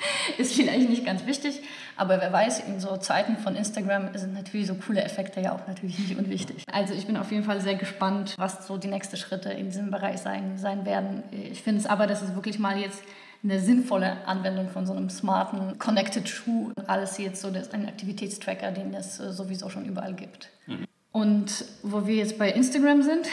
ist 0.37 0.53
vielleicht 0.53 0.89
nicht 0.89 1.05
ganz 1.05 1.25
wichtig. 1.25 1.61
Aber 1.95 2.19
wer 2.19 2.33
weiß, 2.33 2.61
in 2.61 2.79
so 2.79 2.97
Zeiten 2.97 3.37
von 3.37 3.55
Instagram 3.55 4.17
sind 4.17 4.33
natürlich 4.33 4.67
so 4.67 4.75
coole 4.75 5.03
Effekte 5.03 5.41
ja 5.41 5.53
auch 5.53 5.67
natürlich 5.67 5.99
nicht 5.99 6.17
unwichtig. 6.17 6.63
Also 6.71 6.93
ich 6.93 7.05
bin 7.05 7.17
auf 7.17 7.31
jeden 7.31 7.43
Fall 7.43 7.61
sehr 7.61 7.75
gespannt, 7.75 8.35
was 8.37 8.65
so 8.67 8.77
die 8.77 8.87
nächsten 8.87 9.17
Schritte 9.17 9.51
in 9.51 9.67
diesem 9.67 9.91
Bereich 9.91 10.19
sein, 10.19 10.57
sein 10.57 10.85
werden. 10.85 11.23
Ich 11.31 11.61
finde 11.61 11.81
es 11.81 11.85
aber, 11.85 12.07
dass 12.07 12.21
es 12.21 12.35
wirklich 12.35 12.59
mal 12.59 12.77
jetzt 12.77 13.03
eine 13.43 13.59
sinnvolle 13.59 14.25
Anwendung 14.25 14.69
von 14.69 14.85
so 14.87 14.93
einem 14.93 15.09
smarten 15.09 15.77
Connected 15.77 16.29
Schuh 16.29 16.71
alles 16.87 17.17
jetzt 17.17 17.41
so 17.41 17.51
das 17.51 17.71
ein 17.71 17.87
Aktivitätstracker, 17.87 18.71
den 18.71 18.93
es 18.93 19.19
äh, 19.19 19.31
sowieso 19.31 19.69
schon 19.69 19.85
überall 19.85 20.13
gibt. 20.13 20.49
Mhm. 20.65 20.85
Und 21.13 21.65
wo 21.83 22.07
wir 22.07 22.15
jetzt 22.15 22.39
bei 22.39 22.51
Instagram 22.51 23.03
sind, 23.03 23.27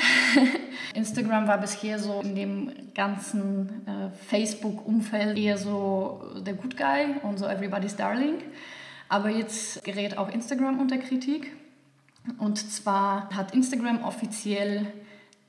Instagram 0.95 1.49
war 1.49 1.57
bisher 1.57 1.99
so 1.99 2.21
in 2.21 2.35
dem 2.35 2.73
ganzen 2.95 3.87
äh, 3.87 4.11
Facebook-Umfeld 4.29 5.39
eher 5.39 5.57
so 5.57 6.23
der 6.47 6.53
Good 6.55 6.77
Guy 6.77 7.17
und 7.23 7.39
so 7.39 7.47
Everybody's 7.47 7.97
Darling. 7.97 8.35
Aber 9.09 9.31
jetzt 9.31 9.83
gerät 9.83 10.19
auch 10.19 10.29
Instagram 10.29 10.79
unter 10.79 10.99
Kritik. 10.99 11.57
Und 12.37 12.59
zwar 12.59 13.31
hat 13.35 13.55
Instagram 13.55 14.05
offiziell 14.05 14.87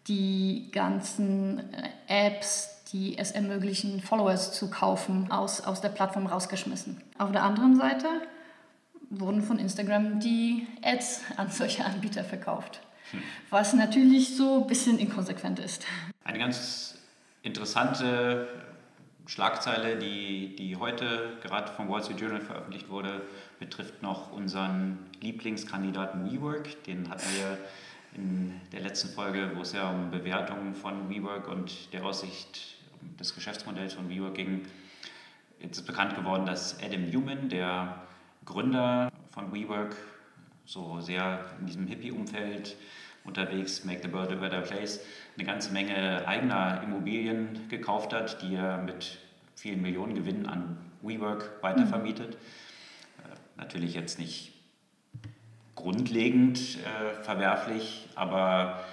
die 0.08 0.70
ganzen 0.72 1.60
äh, 2.08 2.28
Apps, 2.28 2.82
die 2.94 3.18
es 3.18 3.32
ermöglichen, 3.32 4.00
Followers 4.00 4.54
zu 4.54 4.70
kaufen, 4.70 5.30
aus, 5.30 5.60
aus 5.60 5.82
der 5.82 5.90
Plattform 5.90 6.28
rausgeschmissen. 6.28 7.02
Auf 7.18 7.34
der 7.34 7.44
anderen 7.44 7.76
Seite 7.76 8.08
wurden 9.12 9.42
von 9.42 9.60
Instagram 9.60 10.20
die 10.20 10.68
Ads 10.82 11.22
an 11.38 11.50
solche 11.50 11.86
Anbieter 11.86 12.24
verkauft. 12.24 12.82
Hm. 13.12 13.22
Was 13.50 13.74
natürlich 13.74 14.36
so 14.36 14.62
ein 14.62 14.68
bisschen 14.68 14.98
inkonsequent 14.98 15.60
ist. 15.60 15.86
Eine 16.24 16.40
ganz 16.40 16.98
interessante 17.44 18.48
Schlagzeile, 19.28 19.98
die, 19.98 20.56
die 20.56 20.76
heute 20.76 21.38
gerade 21.42 21.72
vom 21.72 21.90
Wall 21.90 22.04
Street 22.04 22.20
Journal 22.20 22.42
veröffentlicht 22.42 22.90
wurde, 22.90 23.22
betrifft 23.60 24.02
noch 24.02 24.32
unseren 24.32 25.00
Lieblingskandidaten 25.22 26.32
WeWork. 26.32 26.84
Den 26.86 27.10
hatten 27.10 27.28
wir 27.38 27.58
in 28.16 28.60
der 28.72 28.82
letzten 28.82 29.10
Folge, 29.10 29.52
wo 29.56 29.62
es 29.62 29.74
ja 29.74 29.90
um 29.90 30.12
Bewertungen 30.12 30.74
von 30.74 31.10
WeWork 31.10 31.48
und 31.48 31.94
der 31.94 32.04
Aussicht 32.04 32.78
des 33.20 33.36
Geschäftsmodells 33.36 33.94
von 33.94 34.10
WeWork 34.10 34.36
ging. 34.36 34.66
Jetzt 35.60 35.78
ist 35.78 35.86
bekannt 35.86 36.16
geworden, 36.16 36.46
dass 36.46 36.82
Adam 36.82 37.10
Newman, 37.10 37.50
der 37.50 38.02
Gründer 38.52 39.10
von 39.30 39.54
WeWork, 39.54 39.96
so 40.66 41.00
sehr 41.00 41.46
in 41.62 41.68
diesem 41.68 41.88
Hippie-Umfeld 41.88 42.76
unterwegs, 43.24 43.86
Make 43.86 44.02
the 44.04 44.12
World 44.12 44.34
a 44.34 44.36
Better 44.36 44.60
Place, 44.60 45.00
eine 45.38 45.46
ganze 45.46 45.72
Menge 45.72 46.28
eigener 46.28 46.82
Immobilien 46.84 47.70
gekauft 47.70 48.12
hat, 48.12 48.42
die 48.42 48.56
er 48.56 48.80
mit 48.80 49.20
vielen 49.56 49.82
Millionen 49.82 50.16
Gewinnen 50.16 50.48
an 50.48 50.78
WeWork 51.02 51.62
weitervermietet. 51.62 52.32
Mhm. 52.32 53.32
Äh, 53.32 53.36
natürlich 53.56 53.94
jetzt 53.94 54.20
nicht 54.20 54.52
grundlegend 55.76 56.60
äh, 56.60 57.24
verwerflich, 57.24 58.10
aber 58.16 58.84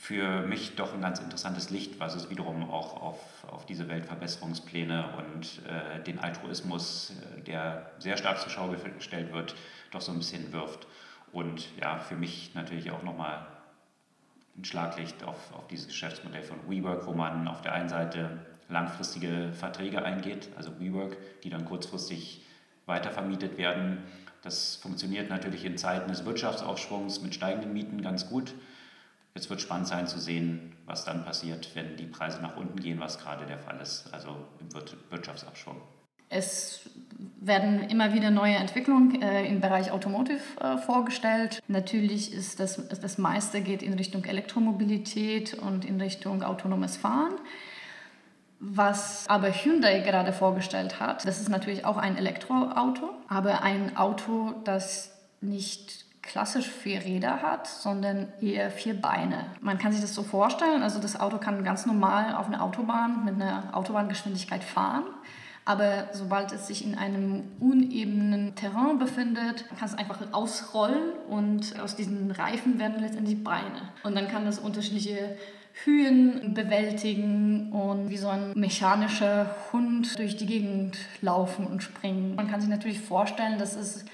für 0.00 0.42
mich 0.42 0.76
doch 0.76 0.94
ein 0.94 1.00
ganz 1.00 1.18
interessantes 1.18 1.70
Licht, 1.70 1.98
was 1.98 2.14
es 2.14 2.30
wiederum 2.30 2.70
auch 2.70 3.02
auf, 3.02 3.44
auf 3.50 3.66
diese 3.66 3.88
Weltverbesserungspläne 3.88 5.04
und 5.18 5.60
äh, 5.66 6.02
den 6.04 6.20
Altruismus, 6.20 7.12
äh, 7.36 7.42
der 7.42 7.90
sehr 7.98 8.16
stark 8.16 8.40
zur 8.40 8.50
Schau 8.50 8.68
gestellt 8.68 9.32
wird, 9.32 9.56
doch 9.90 10.00
so 10.00 10.12
ein 10.12 10.18
bisschen 10.18 10.52
wirft. 10.52 10.86
Und 11.32 11.76
ja, 11.80 11.98
für 11.98 12.14
mich 12.14 12.54
natürlich 12.54 12.92
auch 12.92 13.02
nochmal 13.02 13.44
ein 14.56 14.64
Schlaglicht 14.64 15.24
auf, 15.24 15.52
auf 15.52 15.66
dieses 15.66 15.88
Geschäftsmodell 15.88 16.44
von 16.44 16.58
WeWork, 16.68 17.04
wo 17.06 17.12
man 17.12 17.48
auf 17.48 17.60
der 17.60 17.72
einen 17.72 17.88
Seite 17.88 18.46
langfristige 18.68 19.52
Verträge 19.52 20.04
eingeht, 20.04 20.48
also 20.56 20.78
WeWork, 20.78 21.16
die 21.42 21.50
dann 21.50 21.64
kurzfristig 21.64 22.46
weitervermietet 22.86 23.58
werden. 23.58 24.04
Das 24.42 24.76
funktioniert 24.76 25.28
natürlich 25.28 25.64
in 25.64 25.76
Zeiten 25.76 26.08
des 26.08 26.24
Wirtschaftsaufschwungs 26.24 27.20
mit 27.20 27.34
steigenden 27.34 27.72
Mieten 27.72 28.00
ganz 28.00 28.28
gut. 28.28 28.54
Es 29.38 29.48
wird 29.48 29.60
spannend 29.60 29.86
sein 29.86 30.08
zu 30.08 30.18
sehen, 30.18 30.72
was 30.84 31.04
dann 31.04 31.24
passiert, 31.24 31.70
wenn 31.74 31.96
die 31.96 32.06
Preise 32.06 32.42
nach 32.42 32.56
unten 32.56 32.80
gehen, 32.80 32.98
was 32.98 33.20
gerade 33.20 33.46
der 33.46 33.58
Fall 33.58 33.80
ist, 33.80 34.12
also 34.12 34.30
im 34.58 34.68
Wirtschaftsabschwung. 35.10 35.76
Es 36.28 36.90
werden 37.40 37.88
immer 37.88 38.12
wieder 38.12 38.30
neue 38.30 38.56
Entwicklungen 38.56 39.22
äh, 39.22 39.46
im 39.46 39.60
Bereich 39.60 39.92
Automotive 39.92 40.40
äh, 40.60 40.76
vorgestellt. 40.76 41.62
Natürlich 41.68 42.34
ist 42.34 42.58
das, 42.58 42.86
das 42.88 43.16
meiste 43.16 43.60
geht 43.60 43.82
in 43.82 43.94
Richtung 43.94 44.24
Elektromobilität 44.24 45.54
und 45.54 45.84
in 45.84 46.00
Richtung 46.00 46.42
autonomes 46.42 46.96
Fahren. 46.96 47.34
Was 48.60 49.28
aber 49.28 49.52
Hyundai 49.52 50.00
gerade 50.00 50.32
vorgestellt 50.32 50.98
hat, 50.98 51.24
das 51.24 51.40
ist 51.40 51.48
natürlich 51.48 51.84
auch 51.84 51.96
ein 51.96 52.16
Elektroauto, 52.16 53.10
aber 53.28 53.62
ein 53.62 53.96
Auto, 53.96 54.52
das 54.64 55.16
nicht 55.40 56.07
klassisch 56.22 56.68
vier 56.68 57.04
Räder 57.04 57.42
hat, 57.42 57.66
sondern 57.66 58.28
eher 58.40 58.70
vier 58.70 59.00
Beine. 59.00 59.46
Man 59.60 59.78
kann 59.78 59.92
sich 59.92 60.00
das 60.00 60.14
so 60.14 60.22
vorstellen, 60.22 60.82
also 60.82 61.00
das 61.00 61.18
Auto 61.18 61.38
kann 61.38 61.64
ganz 61.64 61.86
normal 61.86 62.34
auf 62.34 62.46
einer 62.46 62.62
Autobahn 62.62 63.24
mit 63.24 63.34
einer 63.34 63.70
Autobahngeschwindigkeit 63.72 64.62
fahren, 64.64 65.04
Aber 65.68 66.08
sobald 66.14 66.50
es 66.52 66.66
sich 66.66 66.82
in 66.82 66.94
einem 66.94 67.42
unebenen 67.60 68.54
Terrain 68.54 68.98
befindet, 68.98 69.66
kann 69.78 69.86
es 69.86 69.94
einfach 69.94 70.18
ausrollen 70.32 71.12
und 71.28 71.78
aus 71.78 71.94
diesen 71.94 72.30
Reifen 72.30 72.78
werden 72.78 73.02
letztendlich 73.02 73.44
Beine. 73.44 73.92
Und 74.02 74.16
dann 74.16 74.28
kann 74.28 74.46
es 74.46 74.58
unterschiedliche 74.58 75.36
Höhen 75.84 76.54
bewältigen 76.54 77.70
und 77.70 78.08
wie 78.08 78.16
so 78.16 78.28
ein 78.28 78.52
mechanischer 78.54 79.54
Hund 79.70 80.18
durch 80.18 80.38
die 80.38 80.46
Gegend 80.46 80.96
laufen 81.20 81.66
und 81.66 81.82
springen. 81.82 82.34
Man 82.34 82.50
kann 82.50 82.62
sich 82.62 82.70
natürlich 82.70 83.00
vorstellen, 83.00 83.58
dass 83.58 83.76
es 83.76 84.06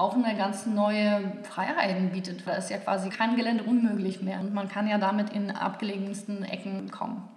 auch 0.00 0.14
eine 0.14 0.36
ganz 0.36 0.66
neue 0.66 1.32
Freiheiten 1.42 2.10
bietet, 2.10 2.46
weil 2.46 2.56
es 2.58 2.70
ja 2.70 2.78
quasi 2.78 3.10
kein 3.10 3.36
Gelände 3.36 3.64
unmöglich 3.64 4.22
mehr 4.22 4.40
und 4.40 4.54
man 4.54 4.68
kann 4.68 4.88
ja 4.88 4.98
damit 4.98 5.30
in 5.30 5.50
abgelegensten 5.50 6.42
Ecken 6.42 6.90
kommen. 6.90 7.28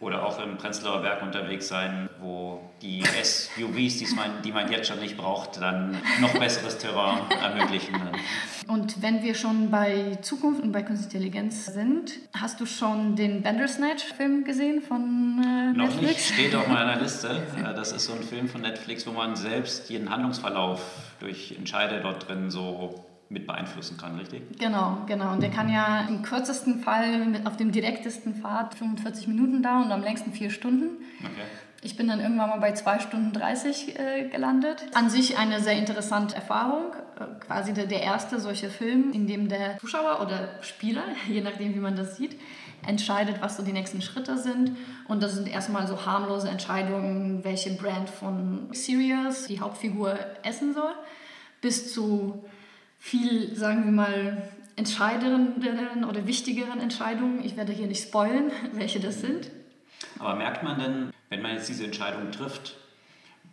Oder 0.00 0.24
auch 0.24 0.40
im 0.40 0.56
Prenzlauer 0.56 1.02
Berg 1.02 1.22
unterwegs 1.22 1.66
sein, 1.66 2.08
wo 2.20 2.60
die 2.80 3.02
SUVs, 3.02 3.98
die 3.98 4.14
man, 4.14 4.42
die 4.44 4.52
man 4.52 4.70
jetzt 4.70 4.86
schon 4.86 5.00
nicht 5.00 5.16
braucht, 5.16 5.60
dann 5.60 5.96
noch 6.20 6.38
besseres 6.38 6.78
Terrain 6.78 7.28
ermöglichen. 7.30 7.96
Und 8.68 9.02
wenn 9.02 9.24
wir 9.24 9.34
schon 9.34 9.72
bei 9.72 10.16
Zukunft 10.22 10.62
und 10.62 10.70
bei 10.70 10.82
Künstliche 10.82 11.16
Intelligenz 11.16 11.66
sind, 11.66 12.12
hast 12.32 12.60
du 12.60 12.66
schon 12.66 13.16
den 13.16 13.42
Bandersnatch-Film 13.42 14.44
gesehen 14.44 14.82
von 14.82 15.42
äh, 15.42 15.76
noch 15.76 15.86
Netflix? 15.86 15.96
Noch 15.96 16.02
nicht, 16.02 16.20
steht 16.20 16.54
auf 16.54 16.68
meiner 16.68 16.96
Liste. 17.02 17.42
Das 17.74 17.90
ist 17.90 18.04
so 18.04 18.12
ein 18.12 18.22
Film 18.22 18.48
von 18.48 18.60
Netflix, 18.60 19.04
wo 19.04 19.10
man 19.10 19.34
selbst 19.34 19.90
jeden 19.90 20.10
Handlungsverlauf 20.10 20.80
durch 21.18 21.56
Entscheide 21.58 22.00
dort 22.00 22.28
drin 22.28 22.52
so 22.52 23.04
mit 23.30 23.46
beeinflussen 23.46 23.98
kann, 23.98 24.16
richtig? 24.16 24.42
Genau, 24.58 24.98
genau. 25.06 25.32
Und 25.32 25.42
der 25.42 25.50
kann 25.50 25.68
ja 25.68 26.06
im 26.08 26.22
kürzesten 26.22 26.80
Fall 26.80 27.26
mit 27.26 27.46
auf 27.46 27.56
dem 27.56 27.72
direktesten 27.72 28.34
Pfad 28.34 28.74
45 28.74 29.28
Minuten 29.28 29.62
dauern 29.62 29.84
und 29.84 29.92
am 29.92 30.02
längsten 30.02 30.32
vier 30.32 30.50
Stunden. 30.50 31.04
Okay. 31.20 31.44
Ich 31.80 31.96
bin 31.96 32.08
dann 32.08 32.18
irgendwann 32.18 32.50
mal 32.50 32.58
bei 32.58 32.72
2 32.72 32.98
Stunden 32.98 33.32
30 33.32 33.98
äh, 33.98 34.28
gelandet. 34.28 34.84
An 34.94 35.10
sich 35.10 35.38
eine 35.38 35.60
sehr 35.60 35.74
interessante 35.74 36.34
Erfahrung. 36.34 36.92
Äh, 37.20 37.38
quasi 37.44 37.72
der, 37.72 37.86
der 37.86 38.02
erste 38.02 38.40
solche 38.40 38.68
Film, 38.68 39.12
in 39.12 39.28
dem 39.28 39.48
der 39.48 39.78
Zuschauer 39.78 40.20
oder 40.20 40.48
Spieler, 40.62 41.04
je 41.28 41.40
nachdem 41.40 41.74
wie 41.74 41.80
man 41.80 41.94
das 41.94 42.16
sieht, 42.16 42.36
entscheidet, 42.86 43.40
was 43.40 43.56
so 43.56 43.62
die 43.62 43.72
nächsten 43.72 44.02
Schritte 44.02 44.38
sind. 44.38 44.76
Und 45.06 45.22
das 45.22 45.34
sind 45.34 45.48
erstmal 45.48 45.86
so 45.86 46.04
harmlose 46.04 46.48
Entscheidungen, 46.48 47.44
welche 47.44 47.70
Brand 47.74 48.10
von 48.10 48.70
Cereals 48.72 49.46
die 49.46 49.60
Hauptfigur 49.60 50.18
essen 50.42 50.74
soll, 50.74 50.94
bis 51.60 51.92
zu 51.92 52.44
viel, 52.98 53.54
sagen 53.54 53.84
wir 53.84 53.92
mal, 53.92 54.42
entscheidenderen 54.76 56.04
oder 56.04 56.26
wichtigeren 56.26 56.80
Entscheidungen. 56.80 57.44
Ich 57.44 57.56
werde 57.56 57.72
hier 57.72 57.86
nicht 57.86 58.02
spoilen, 58.02 58.50
welche 58.72 59.00
das 59.00 59.20
sind. 59.20 59.50
Aber 60.18 60.34
merkt 60.34 60.62
man 60.62 60.78
denn, 60.78 61.12
wenn 61.28 61.42
man 61.42 61.52
jetzt 61.52 61.68
diese 61.68 61.84
Entscheidung 61.84 62.30
trifft, 62.30 62.76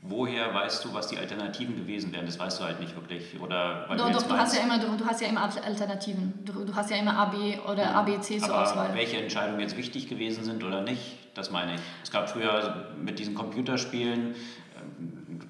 woher 0.01 0.53
weißt 0.53 0.85
du, 0.85 0.93
was 0.93 1.07
die 1.07 1.17
Alternativen 1.17 1.75
gewesen 1.75 2.13
wären? 2.13 2.25
Das 2.25 2.37
weißt 2.37 2.59
du 2.59 2.63
halt 2.63 2.79
nicht 2.79 2.95
wirklich. 2.95 3.39
Oder 3.39 3.85
weil 3.87 3.97
doch, 3.97 4.07
du, 4.07 4.13
doch, 4.13 4.23
du, 4.23 4.37
hast 4.37 4.55
ja 4.55 4.63
immer, 4.63 4.77
du, 4.77 4.95
du, 4.95 5.05
hast 5.05 5.21
ja 5.21 5.27
immer 5.27 5.41
Alternativen. 5.41 6.33
Du, 6.45 6.63
du 6.63 6.75
hast 6.75 6.91
ja 6.91 6.97
immer 6.97 7.17
A, 7.17 7.25
B 7.25 7.57
oder 7.59 7.83
ja. 7.83 7.91
A, 7.93 8.01
B, 8.03 8.19
C 8.19 8.37
zur 8.37 8.53
Aber 8.53 8.63
Auswahl. 8.63 8.93
welche 8.93 9.17
Entscheidungen 9.17 9.59
jetzt 9.59 9.77
wichtig 9.77 10.07
gewesen 10.07 10.43
sind 10.43 10.63
oder 10.63 10.81
nicht, 10.81 11.17
das 11.33 11.49
meine 11.49 11.75
ich. 11.75 11.81
Es 12.03 12.11
gab 12.11 12.29
früher 12.29 12.93
mit 13.01 13.19
diesen 13.19 13.33
Computerspielen 13.33 14.35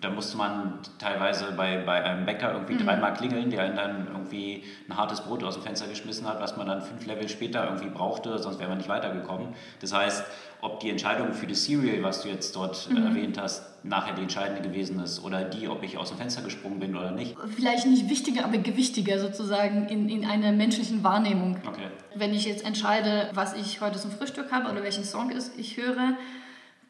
da 0.05 0.11
musste 0.11 0.37
man 0.37 0.77
teilweise 0.99 1.51
bei, 1.57 1.79
bei 1.79 2.03
einem 2.03 2.27
Bäcker 2.27 2.53
irgendwie 2.53 2.75
mhm. 2.75 2.85
dreimal 2.85 3.13
klingeln, 3.13 3.49
der 3.49 3.69
dann 3.69 4.07
irgendwie 4.07 4.63
ein 4.87 4.95
hartes 4.95 5.21
Brot 5.21 5.43
aus 5.43 5.55
dem 5.55 5.63
Fenster 5.63 5.87
geschmissen 5.87 6.27
hat, 6.27 6.39
was 6.39 6.57
man 6.57 6.67
dann 6.67 6.83
fünf 6.83 7.07
Level 7.07 7.27
später 7.27 7.63
irgendwie 7.63 7.89
brauchte, 7.89 8.37
sonst 8.37 8.59
wäre 8.59 8.69
man 8.69 8.77
nicht 8.77 8.87
weitergekommen. 8.87 9.55
Das 9.81 9.93
heißt, 9.93 10.23
ob 10.61 10.79
die 10.79 10.91
Entscheidung 10.91 11.33
für 11.33 11.47
das 11.47 11.65
Serial, 11.65 12.03
was 12.03 12.21
du 12.21 12.29
jetzt 12.29 12.55
dort 12.55 12.87
äh, 12.91 12.93
mhm. 12.93 13.07
erwähnt 13.07 13.41
hast, 13.41 13.83
nachher 13.83 14.13
die 14.13 14.21
entscheidende 14.21 14.61
gewesen 14.61 14.99
ist 14.99 15.23
oder 15.23 15.43
die, 15.43 15.67
ob 15.67 15.81
ich 15.81 15.97
aus 15.97 16.09
dem 16.09 16.19
Fenster 16.19 16.43
gesprungen 16.43 16.79
bin 16.79 16.95
oder 16.95 17.09
nicht. 17.09 17.35
Vielleicht 17.55 17.87
nicht 17.87 18.07
wichtiger, 18.07 18.45
aber 18.45 18.59
gewichtiger 18.59 19.17
sozusagen 19.17 19.87
in, 19.87 20.07
in 20.07 20.23
einer 20.23 20.51
menschlichen 20.51 21.03
Wahrnehmung. 21.03 21.57
Okay. 21.67 21.87
Wenn 22.13 22.31
ich 22.35 22.45
jetzt 22.45 22.63
entscheide, 22.63 23.29
was 23.33 23.55
ich 23.55 23.81
heute 23.81 23.97
zum 23.97 24.11
Frühstück 24.11 24.51
habe 24.51 24.71
oder 24.71 24.83
welchen 24.83 25.03
Song 25.03 25.31
ich 25.57 25.77
höre, 25.77 26.15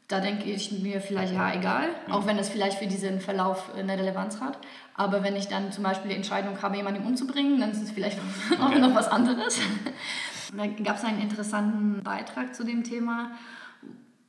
da 0.07 0.19
denke 0.19 0.43
ich 0.43 0.71
mir 0.71 1.01
vielleicht, 1.01 1.33
ja, 1.33 1.53
egal, 1.53 1.89
auch 2.11 2.27
wenn 2.27 2.37
es 2.37 2.49
vielleicht 2.49 2.77
für 2.77 2.85
diesen 2.85 3.19
Verlauf 3.19 3.73
eine 3.75 3.97
Relevanz 3.97 4.39
hat. 4.39 4.59
Aber 4.93 5.23
wenn 5.23 5.35
ich 5.35 5.47
dann 5.47 5.71
zum 5.71 5.83
Beispiel 5.83 6.11
die 6.11 6.15
Entscheidung 6.15 6.61
habe, 6.61 6.77
jemanden 6.77 7.05
umzubringen, 7.05 7.59
dann 7.59 7.71
ist 7.71 7.81
es 7.81 7.91
vielleicht 7.91 8.19
okay. 8.51 8.61
auch 8.61 8.77
noch 8.77 8.93
was 8.93 9.07
anderes. 9.07 9.59
da 10.55 10.67
gab 10.67 10.97
es 10.97 11.03
einen 11.03 11.21
interessanten 11.21 12.03
Beitrag 12.03 12.53
zu 12.53 12.63
dem 12.63 12.83
Thema, 12.83 13.31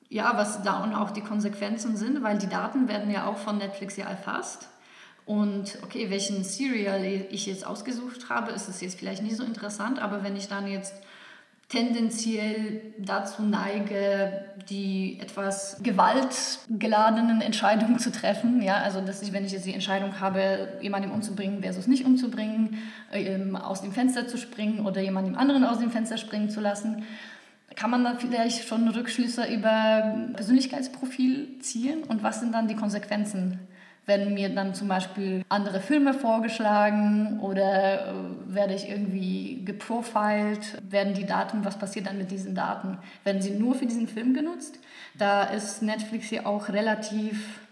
ja, 0.08 0.32
was 0.36 0.62
da 0.62 0.82
und 0.82 0.94
auch 0.94 1.10
die 1.10 1.20
Konsequenzen 1.20 1.96
sind, 1.96 2.22
weil 2.22 2.38
die 2.38 2.48
Daten 2.48 2.88
werden 2.88 3.10
ja 3.10 3.26
auch 3.26 3.36
von 3.36 3.58
Netflix 3.58 3.96
ja 3.96 4.06
erfasst. 4.06 4.68
Und 5.26 5.78
okay, 5.82 6.08
welchen 6.08 6.44
Serial 6.44 7.04
ich 7.04 7.46
jetzt 7.46 7.66
ausgesucht 7.66 8.30
habe, 8.30 8.52
ist 8.52 8.68
es 8.68 8.80
jetzt 8.80 8.98
vielleicht 8.98 9.22
nicht 9.22 9.36
so 9.36 9.42
interessant, 9.42 9.98
aber 10.00 10.22
wenn 10.22 10.36
ich 10.36 10.48
dann 10.48 10.68
jetzt 10.68 10.94
tendenziell 11.68 12.94
dazu 12.98 13.42
neige, 13.42 14.44
die 14.70 15.18
etwas 15.20 15.78
gewaltgeladenen 15.82 17.40
Entscheidungen 17.40 17.98
zu 17.98 18.12
treffen. 18.12 18.62
Ja, 18.62 18.76
also 18.76 19.00
dass 19.00 19.22
ich, 19.22 19.32
wenn 19.32 19.44
ich 19.44 19.52
jetzt 19.52 19.66
die 19.66 19.74
Entscheidung 19.74 20.20
habe, 20.20 20.78
jemanden 20.80 21.10
umzubringen 21.10 21.62
versus 21.62 21.86
nicht 21.86 22.04
umzubringen, 22.04 22.78
ähm, 23.12 23.56
aus 23.56 23.82
dem 23.82 23.92
Fenster 23.92 24.28
zu 24.28 24.38
springen 24.38 24.86
oder 24.86 25.00
jemandem 25.00 25.36
anderen 25.36 25.64
aus 25.64 25.78
dem 25.78 25.90
Fenster 25.90 26.18
springen 26.18 26.50
zu 26.50 26.60
lassen, 26.60 27.04
kann 27.74 27.90
man 27.90 28.04
da 28.04 28.14
vielleicht 28.16 28.66
schon 28.66 28.88
Rückschlüsse 28.88 29.52
über 29.52 30.28
Persönlichkeitsprofil 30.34 31.58
ziehen 31.60 32.04
und 32.04 32.22
was 32.22 32.40
sind 32.40 32.52
dann 32.52 32.68
die 32.68 32.76
Konsequenzen 32.76 33.58
werden 34.06 34.34
mir 34.34 34.48
dann 34.48 34.74
zum 34.74 34.88
Beispiel 34.88 35.44
andere 35.48 35.80
Filme 35.80 36.14
vorgeschlagen 36.14 37.40
oder 37.40 38.08
äh, 38.08 38.12
werde 38.46 38.74
ich 38.74 38.88
irgendwie 38.88 39.64
geprofiled? 39.64 40.80
Werden 40.90 41.14
die 41.14 41.26
Daten, 41.26 41.64
was 41.64 41.78
passiert 41.78 42.06
dann 42.06 42.18
mit 42.18 42.30
diesen 42.30 42.54
Daten? 42.54 42.98
Werden 43.24 43.42
sie 43.42 43.50
nur 43.50 43.74
für 43.74 43.86
diesen 43.86 44.06
Film 44.06 44.32
genutzt? 44.32 44.78
Da 45.18 45.44
ist 45.44 45.82
Netflix 45.82 46.30
ja 46.30 46.46
auch 46.46 46.68
relativ 46.68 47.65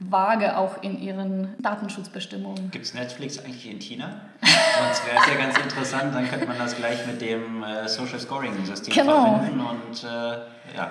vage 0.00 0.56
auch 0.56 0.82
in 0.82 1.00
ihren 1.00 1.54
Datenschutzbestimmungen. 1.60 2.70
Gibt 2.70 2.84
es 2.84 2.94
Netflix 2.94 3.38
eigentlich 3.40 3.68
in 3.68 3.80
China? 3.80 4.20
Sonst 4.40 5.04
wäre 5.06 5.16
es 5.18 5.26
ja 5.26 5.34
ganz 5.34 5.58
interessant, 5.58 6.14
dann 6.14 6.28
könnte 6.28 6.46
man 6.46 6.56
das 6.56 6.76
gleich 6.76 7.04
mit 7.06 7.20
dem 7.20 7.64
äh, 7.64 7.88
Social 7.88 8.20
Scoring 8.20 8.64
System 8.64 8.94
genau. 8.94 9.38
verbinden 9.38 9.60
und 9.60 10.04
äh, 10.04 10.76
ja. 10.76 10.90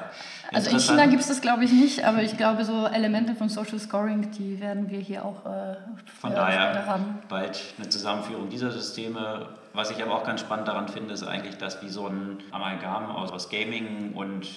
Also 0.51 0.71
in 0.71 0.79
China 0.79 1.05
gibt 1.05 1.21
es 1.21 1.27
das 1.27 1.39
glaube 1.39 1.63
ich 1.63 1.71
nicht, 1.71 2.03
aber 2.03 2.21
ich 2.21 2.35
glaube 2.35 2.65
so 2.65 2.85
Elemente 2.85 3.33
von 3.33 3.47
Social 3.47 3.79
Scoring, 3.79 4.29
die 4.31 4.59
werden 4.59 4.89
wir 4.89 4.99
hier 4.99 5.23
auch 5.23 5.45
äh, 5.45 5.77
von 6.19 6.33
daher 6.33 6.85
haben. 6.85 7.19
bald 7.29 7.61
eine 7.77 7.87
Zusammenführung 7.87 8.49
dieser 8.49 8.71
Systeme. 8.71 9.47
Was 9.73 9.89
ich 9.91 10.03
aber 10.03 10.15
auch 10.15 10.23
ganz 10.25 10.41
spannend 10.41 10.67
daran 10.67 10.89
finde, 10.89 11.13
ist 11.13 11.23
eigentlich, 11.23 11.57
dass 11.57 11.81
wie 11.81 11.89
so 11.89 12.07
ein 12.07 12.39
Amalgam 12.51 13.11
aus 13.11 13.49
Gaming 13.49 14.13
und 14.15 14.47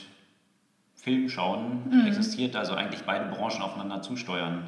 Filmschauen 1.00 1.88
mhm. 1.90 2.06
existiert, 2.06 2.56
also 2.56 2.74
eigentlich 2.74 3.02
beide 3.02 3.26
Branchen 3.26 3.62
aufeinander 3.62 4.02
zusteuern. 4.02 4.64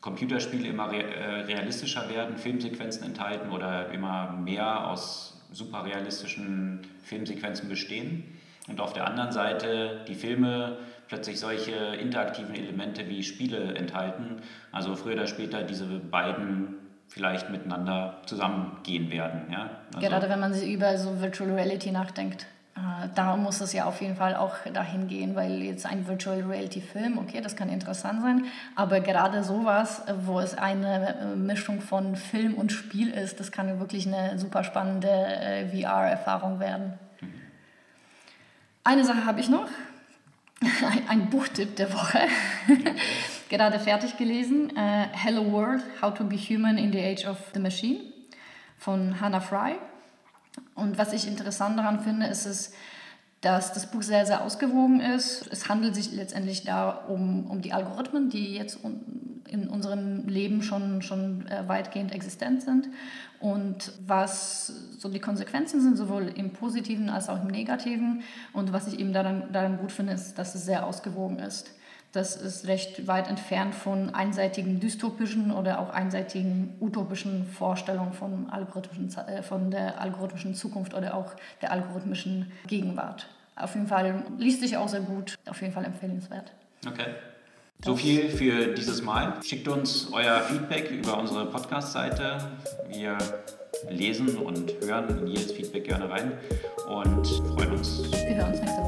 Computerspiele 0.00 0.68
immer 0.68 0.92
äh, 0.92 1.42
realistischer 1.42 2.08
werden, 2.10 2.36
Filmsequenzen 2.36 3.04
enthalten 3.04 3.50
oder 3.50 3.90
immer 3.90 4.32
mehr 4.32 4.86
aus 4.88 5.42
super 5.52 5.84
realistischen 5.84 6.80
Filmsequenzen 7.02 7.68
bestehen. 7.68 8.24
Und 8.68 8.80
auf 8.80 8.92
der 8.92 9.06
anderen 9.06 9.32
Seite 9.32 10.04
die 10.06 10.14
Filme 10.14 10.78
plötzlich 11.08 11.38
solche 11.38 11.72
interaktiven 11.72 12.54
Elemente 12.54 13.08
wie 13.08 13.22
Spiele 13.22 13.74
enthalten. 13.74 14.42
Also 14.72 14.94
früher 14.96 15.14
oder 15.14 15.26
später 15.26 15.62
diese 15.62 15.86
beiden 15.86 16.74
vielleicht 17.08 17.50
miteinander 17.50 18.20
zusammengehen 18.26 19.10
werden. 19.10 19.50
Ja? 19.50 19.70
Also 19.94 20.06
Gerade 20.06 20.28
wenn 20.28 20.40
man 20.40 20.60
über 20.60 20.98
so 20.98 21.20
Virtual 21.20 21.50
Reality 21.50 21.92
nachdenkt. 21.92 22.46
Äh, 22.76 23.08
da 23.14 23.36
muss 23.36 23.60
es 23.60 23.72
ja 23.72 23.86
auf 23.86 24.00
jeden 24.00 24.16
Fall 24.16 24.36
auch 24.36 24.56
dahin 24.72 25.08
gehen, 25.08 25.34
weil 25.34 25.62
jetzt 25.62 25.86
ein 25.86 26.06
Virtual 26.06 26.42
Reality 26.42 26.80
Film, 26.80 27.18
okay, 27.18 27.40
das 27.40 27.56
kann 27.56 27.68
interessant 27.68 28.20
sein, 28.20 28.44
aber 28.74 29.00
gerade 29.00 29.42
sowas, 29.44 30.02
wo 30.24 30.40
es 30.40 30.56
eine 30.56 31.16
äh, 31.16 31.36
Mischung 31.36 31.80
von 31.80 32.16
Film 32.16 32.54
und 32.54 32.72
Spiel 32.72 33.10
ist, 33.10 33.40
das 33.40 33.50
kann 33.50 33.80
wirklich 33.80 34.06
eine 34.06 34.38
super 34.38 34.62
spannende 34.62 35.08
äh, 35.08 35.68
VR-Erfahrung 35.68 36.60
werden. 36.60 36.98
Eine 38.84 39.04
Sache 39.04 39.24
habe 39.24 39.40
ich 39.40 39.48
noch, 39.48 39.68
ein 41.08 41.30
Buchtipp 41.30 41.76
der 41.76 41.92
Woche, 41.92 42.20
gerade 43.48 43.78
fertig 43.80 44.16
gelesen, 44.16 44.72
Hello 44.76 45.50
World, 45.50 45.82
How 46.00 46.14
to 46.14 46.24
be 46.24 46.36
Human 46.36 46.78
in 46.78 46.92
the 46.92 47.00
Age 47.00 47.26
of 47.26 47.36
the 47.52 47.58
Machine 47.58 48.00
von 48.78 49.20
Hannah 49.20 49.40
Fry. 49.40 49.76
Und 50.74 50.98
was 50.98 51.12
ich 51.12 51.26
interessant 51.26 51.78
daran 51.78 52.00
finde, 52.00 52.26
ist 52.26 52.46
es, 52.46 52.72
dass 53.40 53.72
das 53.72 53.90
Buch 53.90 54.02
sehr, 54.02 54.26
sehr 54.26 54.42
ausgewogen 54.42 55.00
ist. 55.00 55.46
Es 55.52 55.68
handelt 55.68 55.94
sich 55.94 56.12
letztendlich 56.12 56.64
da 56.64 56.90
um, 56.90 57.46
um 57.46 57.62
die 57.62 57.72
Algorithmen, 57.72 58.30
die 58.30 58.54
jetzt 58.54 58.78
in 59.48 59.68
unserem 59.68 60.26
Leben 60.26 60.62
schon, 60.62 61.02
schon 61.02 61.46
äh, 61.46 61.68
weitgehend 61.68 62.12
existent 62.12 62.62
sind 62.62 62.88
und 63.38 63.92
was 64.06 64.72
so 64.98 65.08
die 65.08 65.20
Konsequenzen 65.20 65.80
sind, 65.80 65.96
sowohl 65.96 66.32
im 66.34 66.50
Positiven 66.50 67.08
als 67.08 67.28
auch 67.28 67.40
im 67.40 67.48
Negativen. 67.48 68.22
Und 68.52 68.72
was 68.72 68.88
ich 68.88 68.98
eben 68.98 69.12
daran, 69.12 69.44
daran 69.52 69.78
gut 69.78 69.92
finde, 69.92 70.14
ist, 70.14 70.38
dass 70.38 70.54
es 70.54 70.64
sehr 70.64 70.84
ausgewogen 70.84 71.38
ist 71.38 71.70
Das 72.16 72.34
ist 72.34 72.66
recht 72.66 73.06
weit 73.06 73.28
entfernt 73.28 73.74
von 73.74 74.14
einseitigen 74.14 74.80
dystopischen 74.80 75.52
oder 75.52 75.78
auch 75.78 75.90
einseitigen 75.90 76.74
utopischen 76.80 77.46
Vorstellungen 77.46 78.14
von, 78.14 78.48
algorithmischen, 78.48 79.14
äh, 79.28 79.42
von 79.42 79.70
der 79.70 80.00
algorithmischen 80.00 80.54
Zukunft 80.54 80.94
oder 80.94 81.14
auch 81.14 81.34
der 81.60 81.72
algorithmischen 81.72 82.50
Gegenwart. 82.66 83.26
Auf 83.54 83.74
jeden 83.74 83.86
Fall 83.86 84.24
liest 84.38 84.62
sich 84.62 84.78
auch 84.78 84.88
sehr 84.88 85.00
gut, 85.00 85.34
auf 85.46 85.60
jeden 85.60 85.74
Fall 85.74 85.84
empfehlenswert. 85.84 86.52
Okay. 86.88 87.16
So 87.84 87.94
viel 87.94 88.30
für 88.30 88.68
dieses 88.72 89.02
Mal. 89.02 89.34
Schickt 89.42 89.68
uns 89.68 90.08
euer 90.10 90.40
Feedback 90.40 90.90
über 90.90 91.18
unsere 91.18 91.44
Podcast-Seite. 91.44 92.38
Wir 92.88 93.18
lesen 93.90 94.38
und 94.38 94.72
hören 94.80 95.26
jedes 95.26 95.52
Feedback 95.52 95.84
gerne 95.84 96.08
rein 96.08 96.32
und 96.88 97.26
freuen 97.26 97.72
uns. 97.72 98.10
Wir 98.10 98.36
hören 98.36 98.52
uns 98.52 98.60
nächstes 98.60 98.86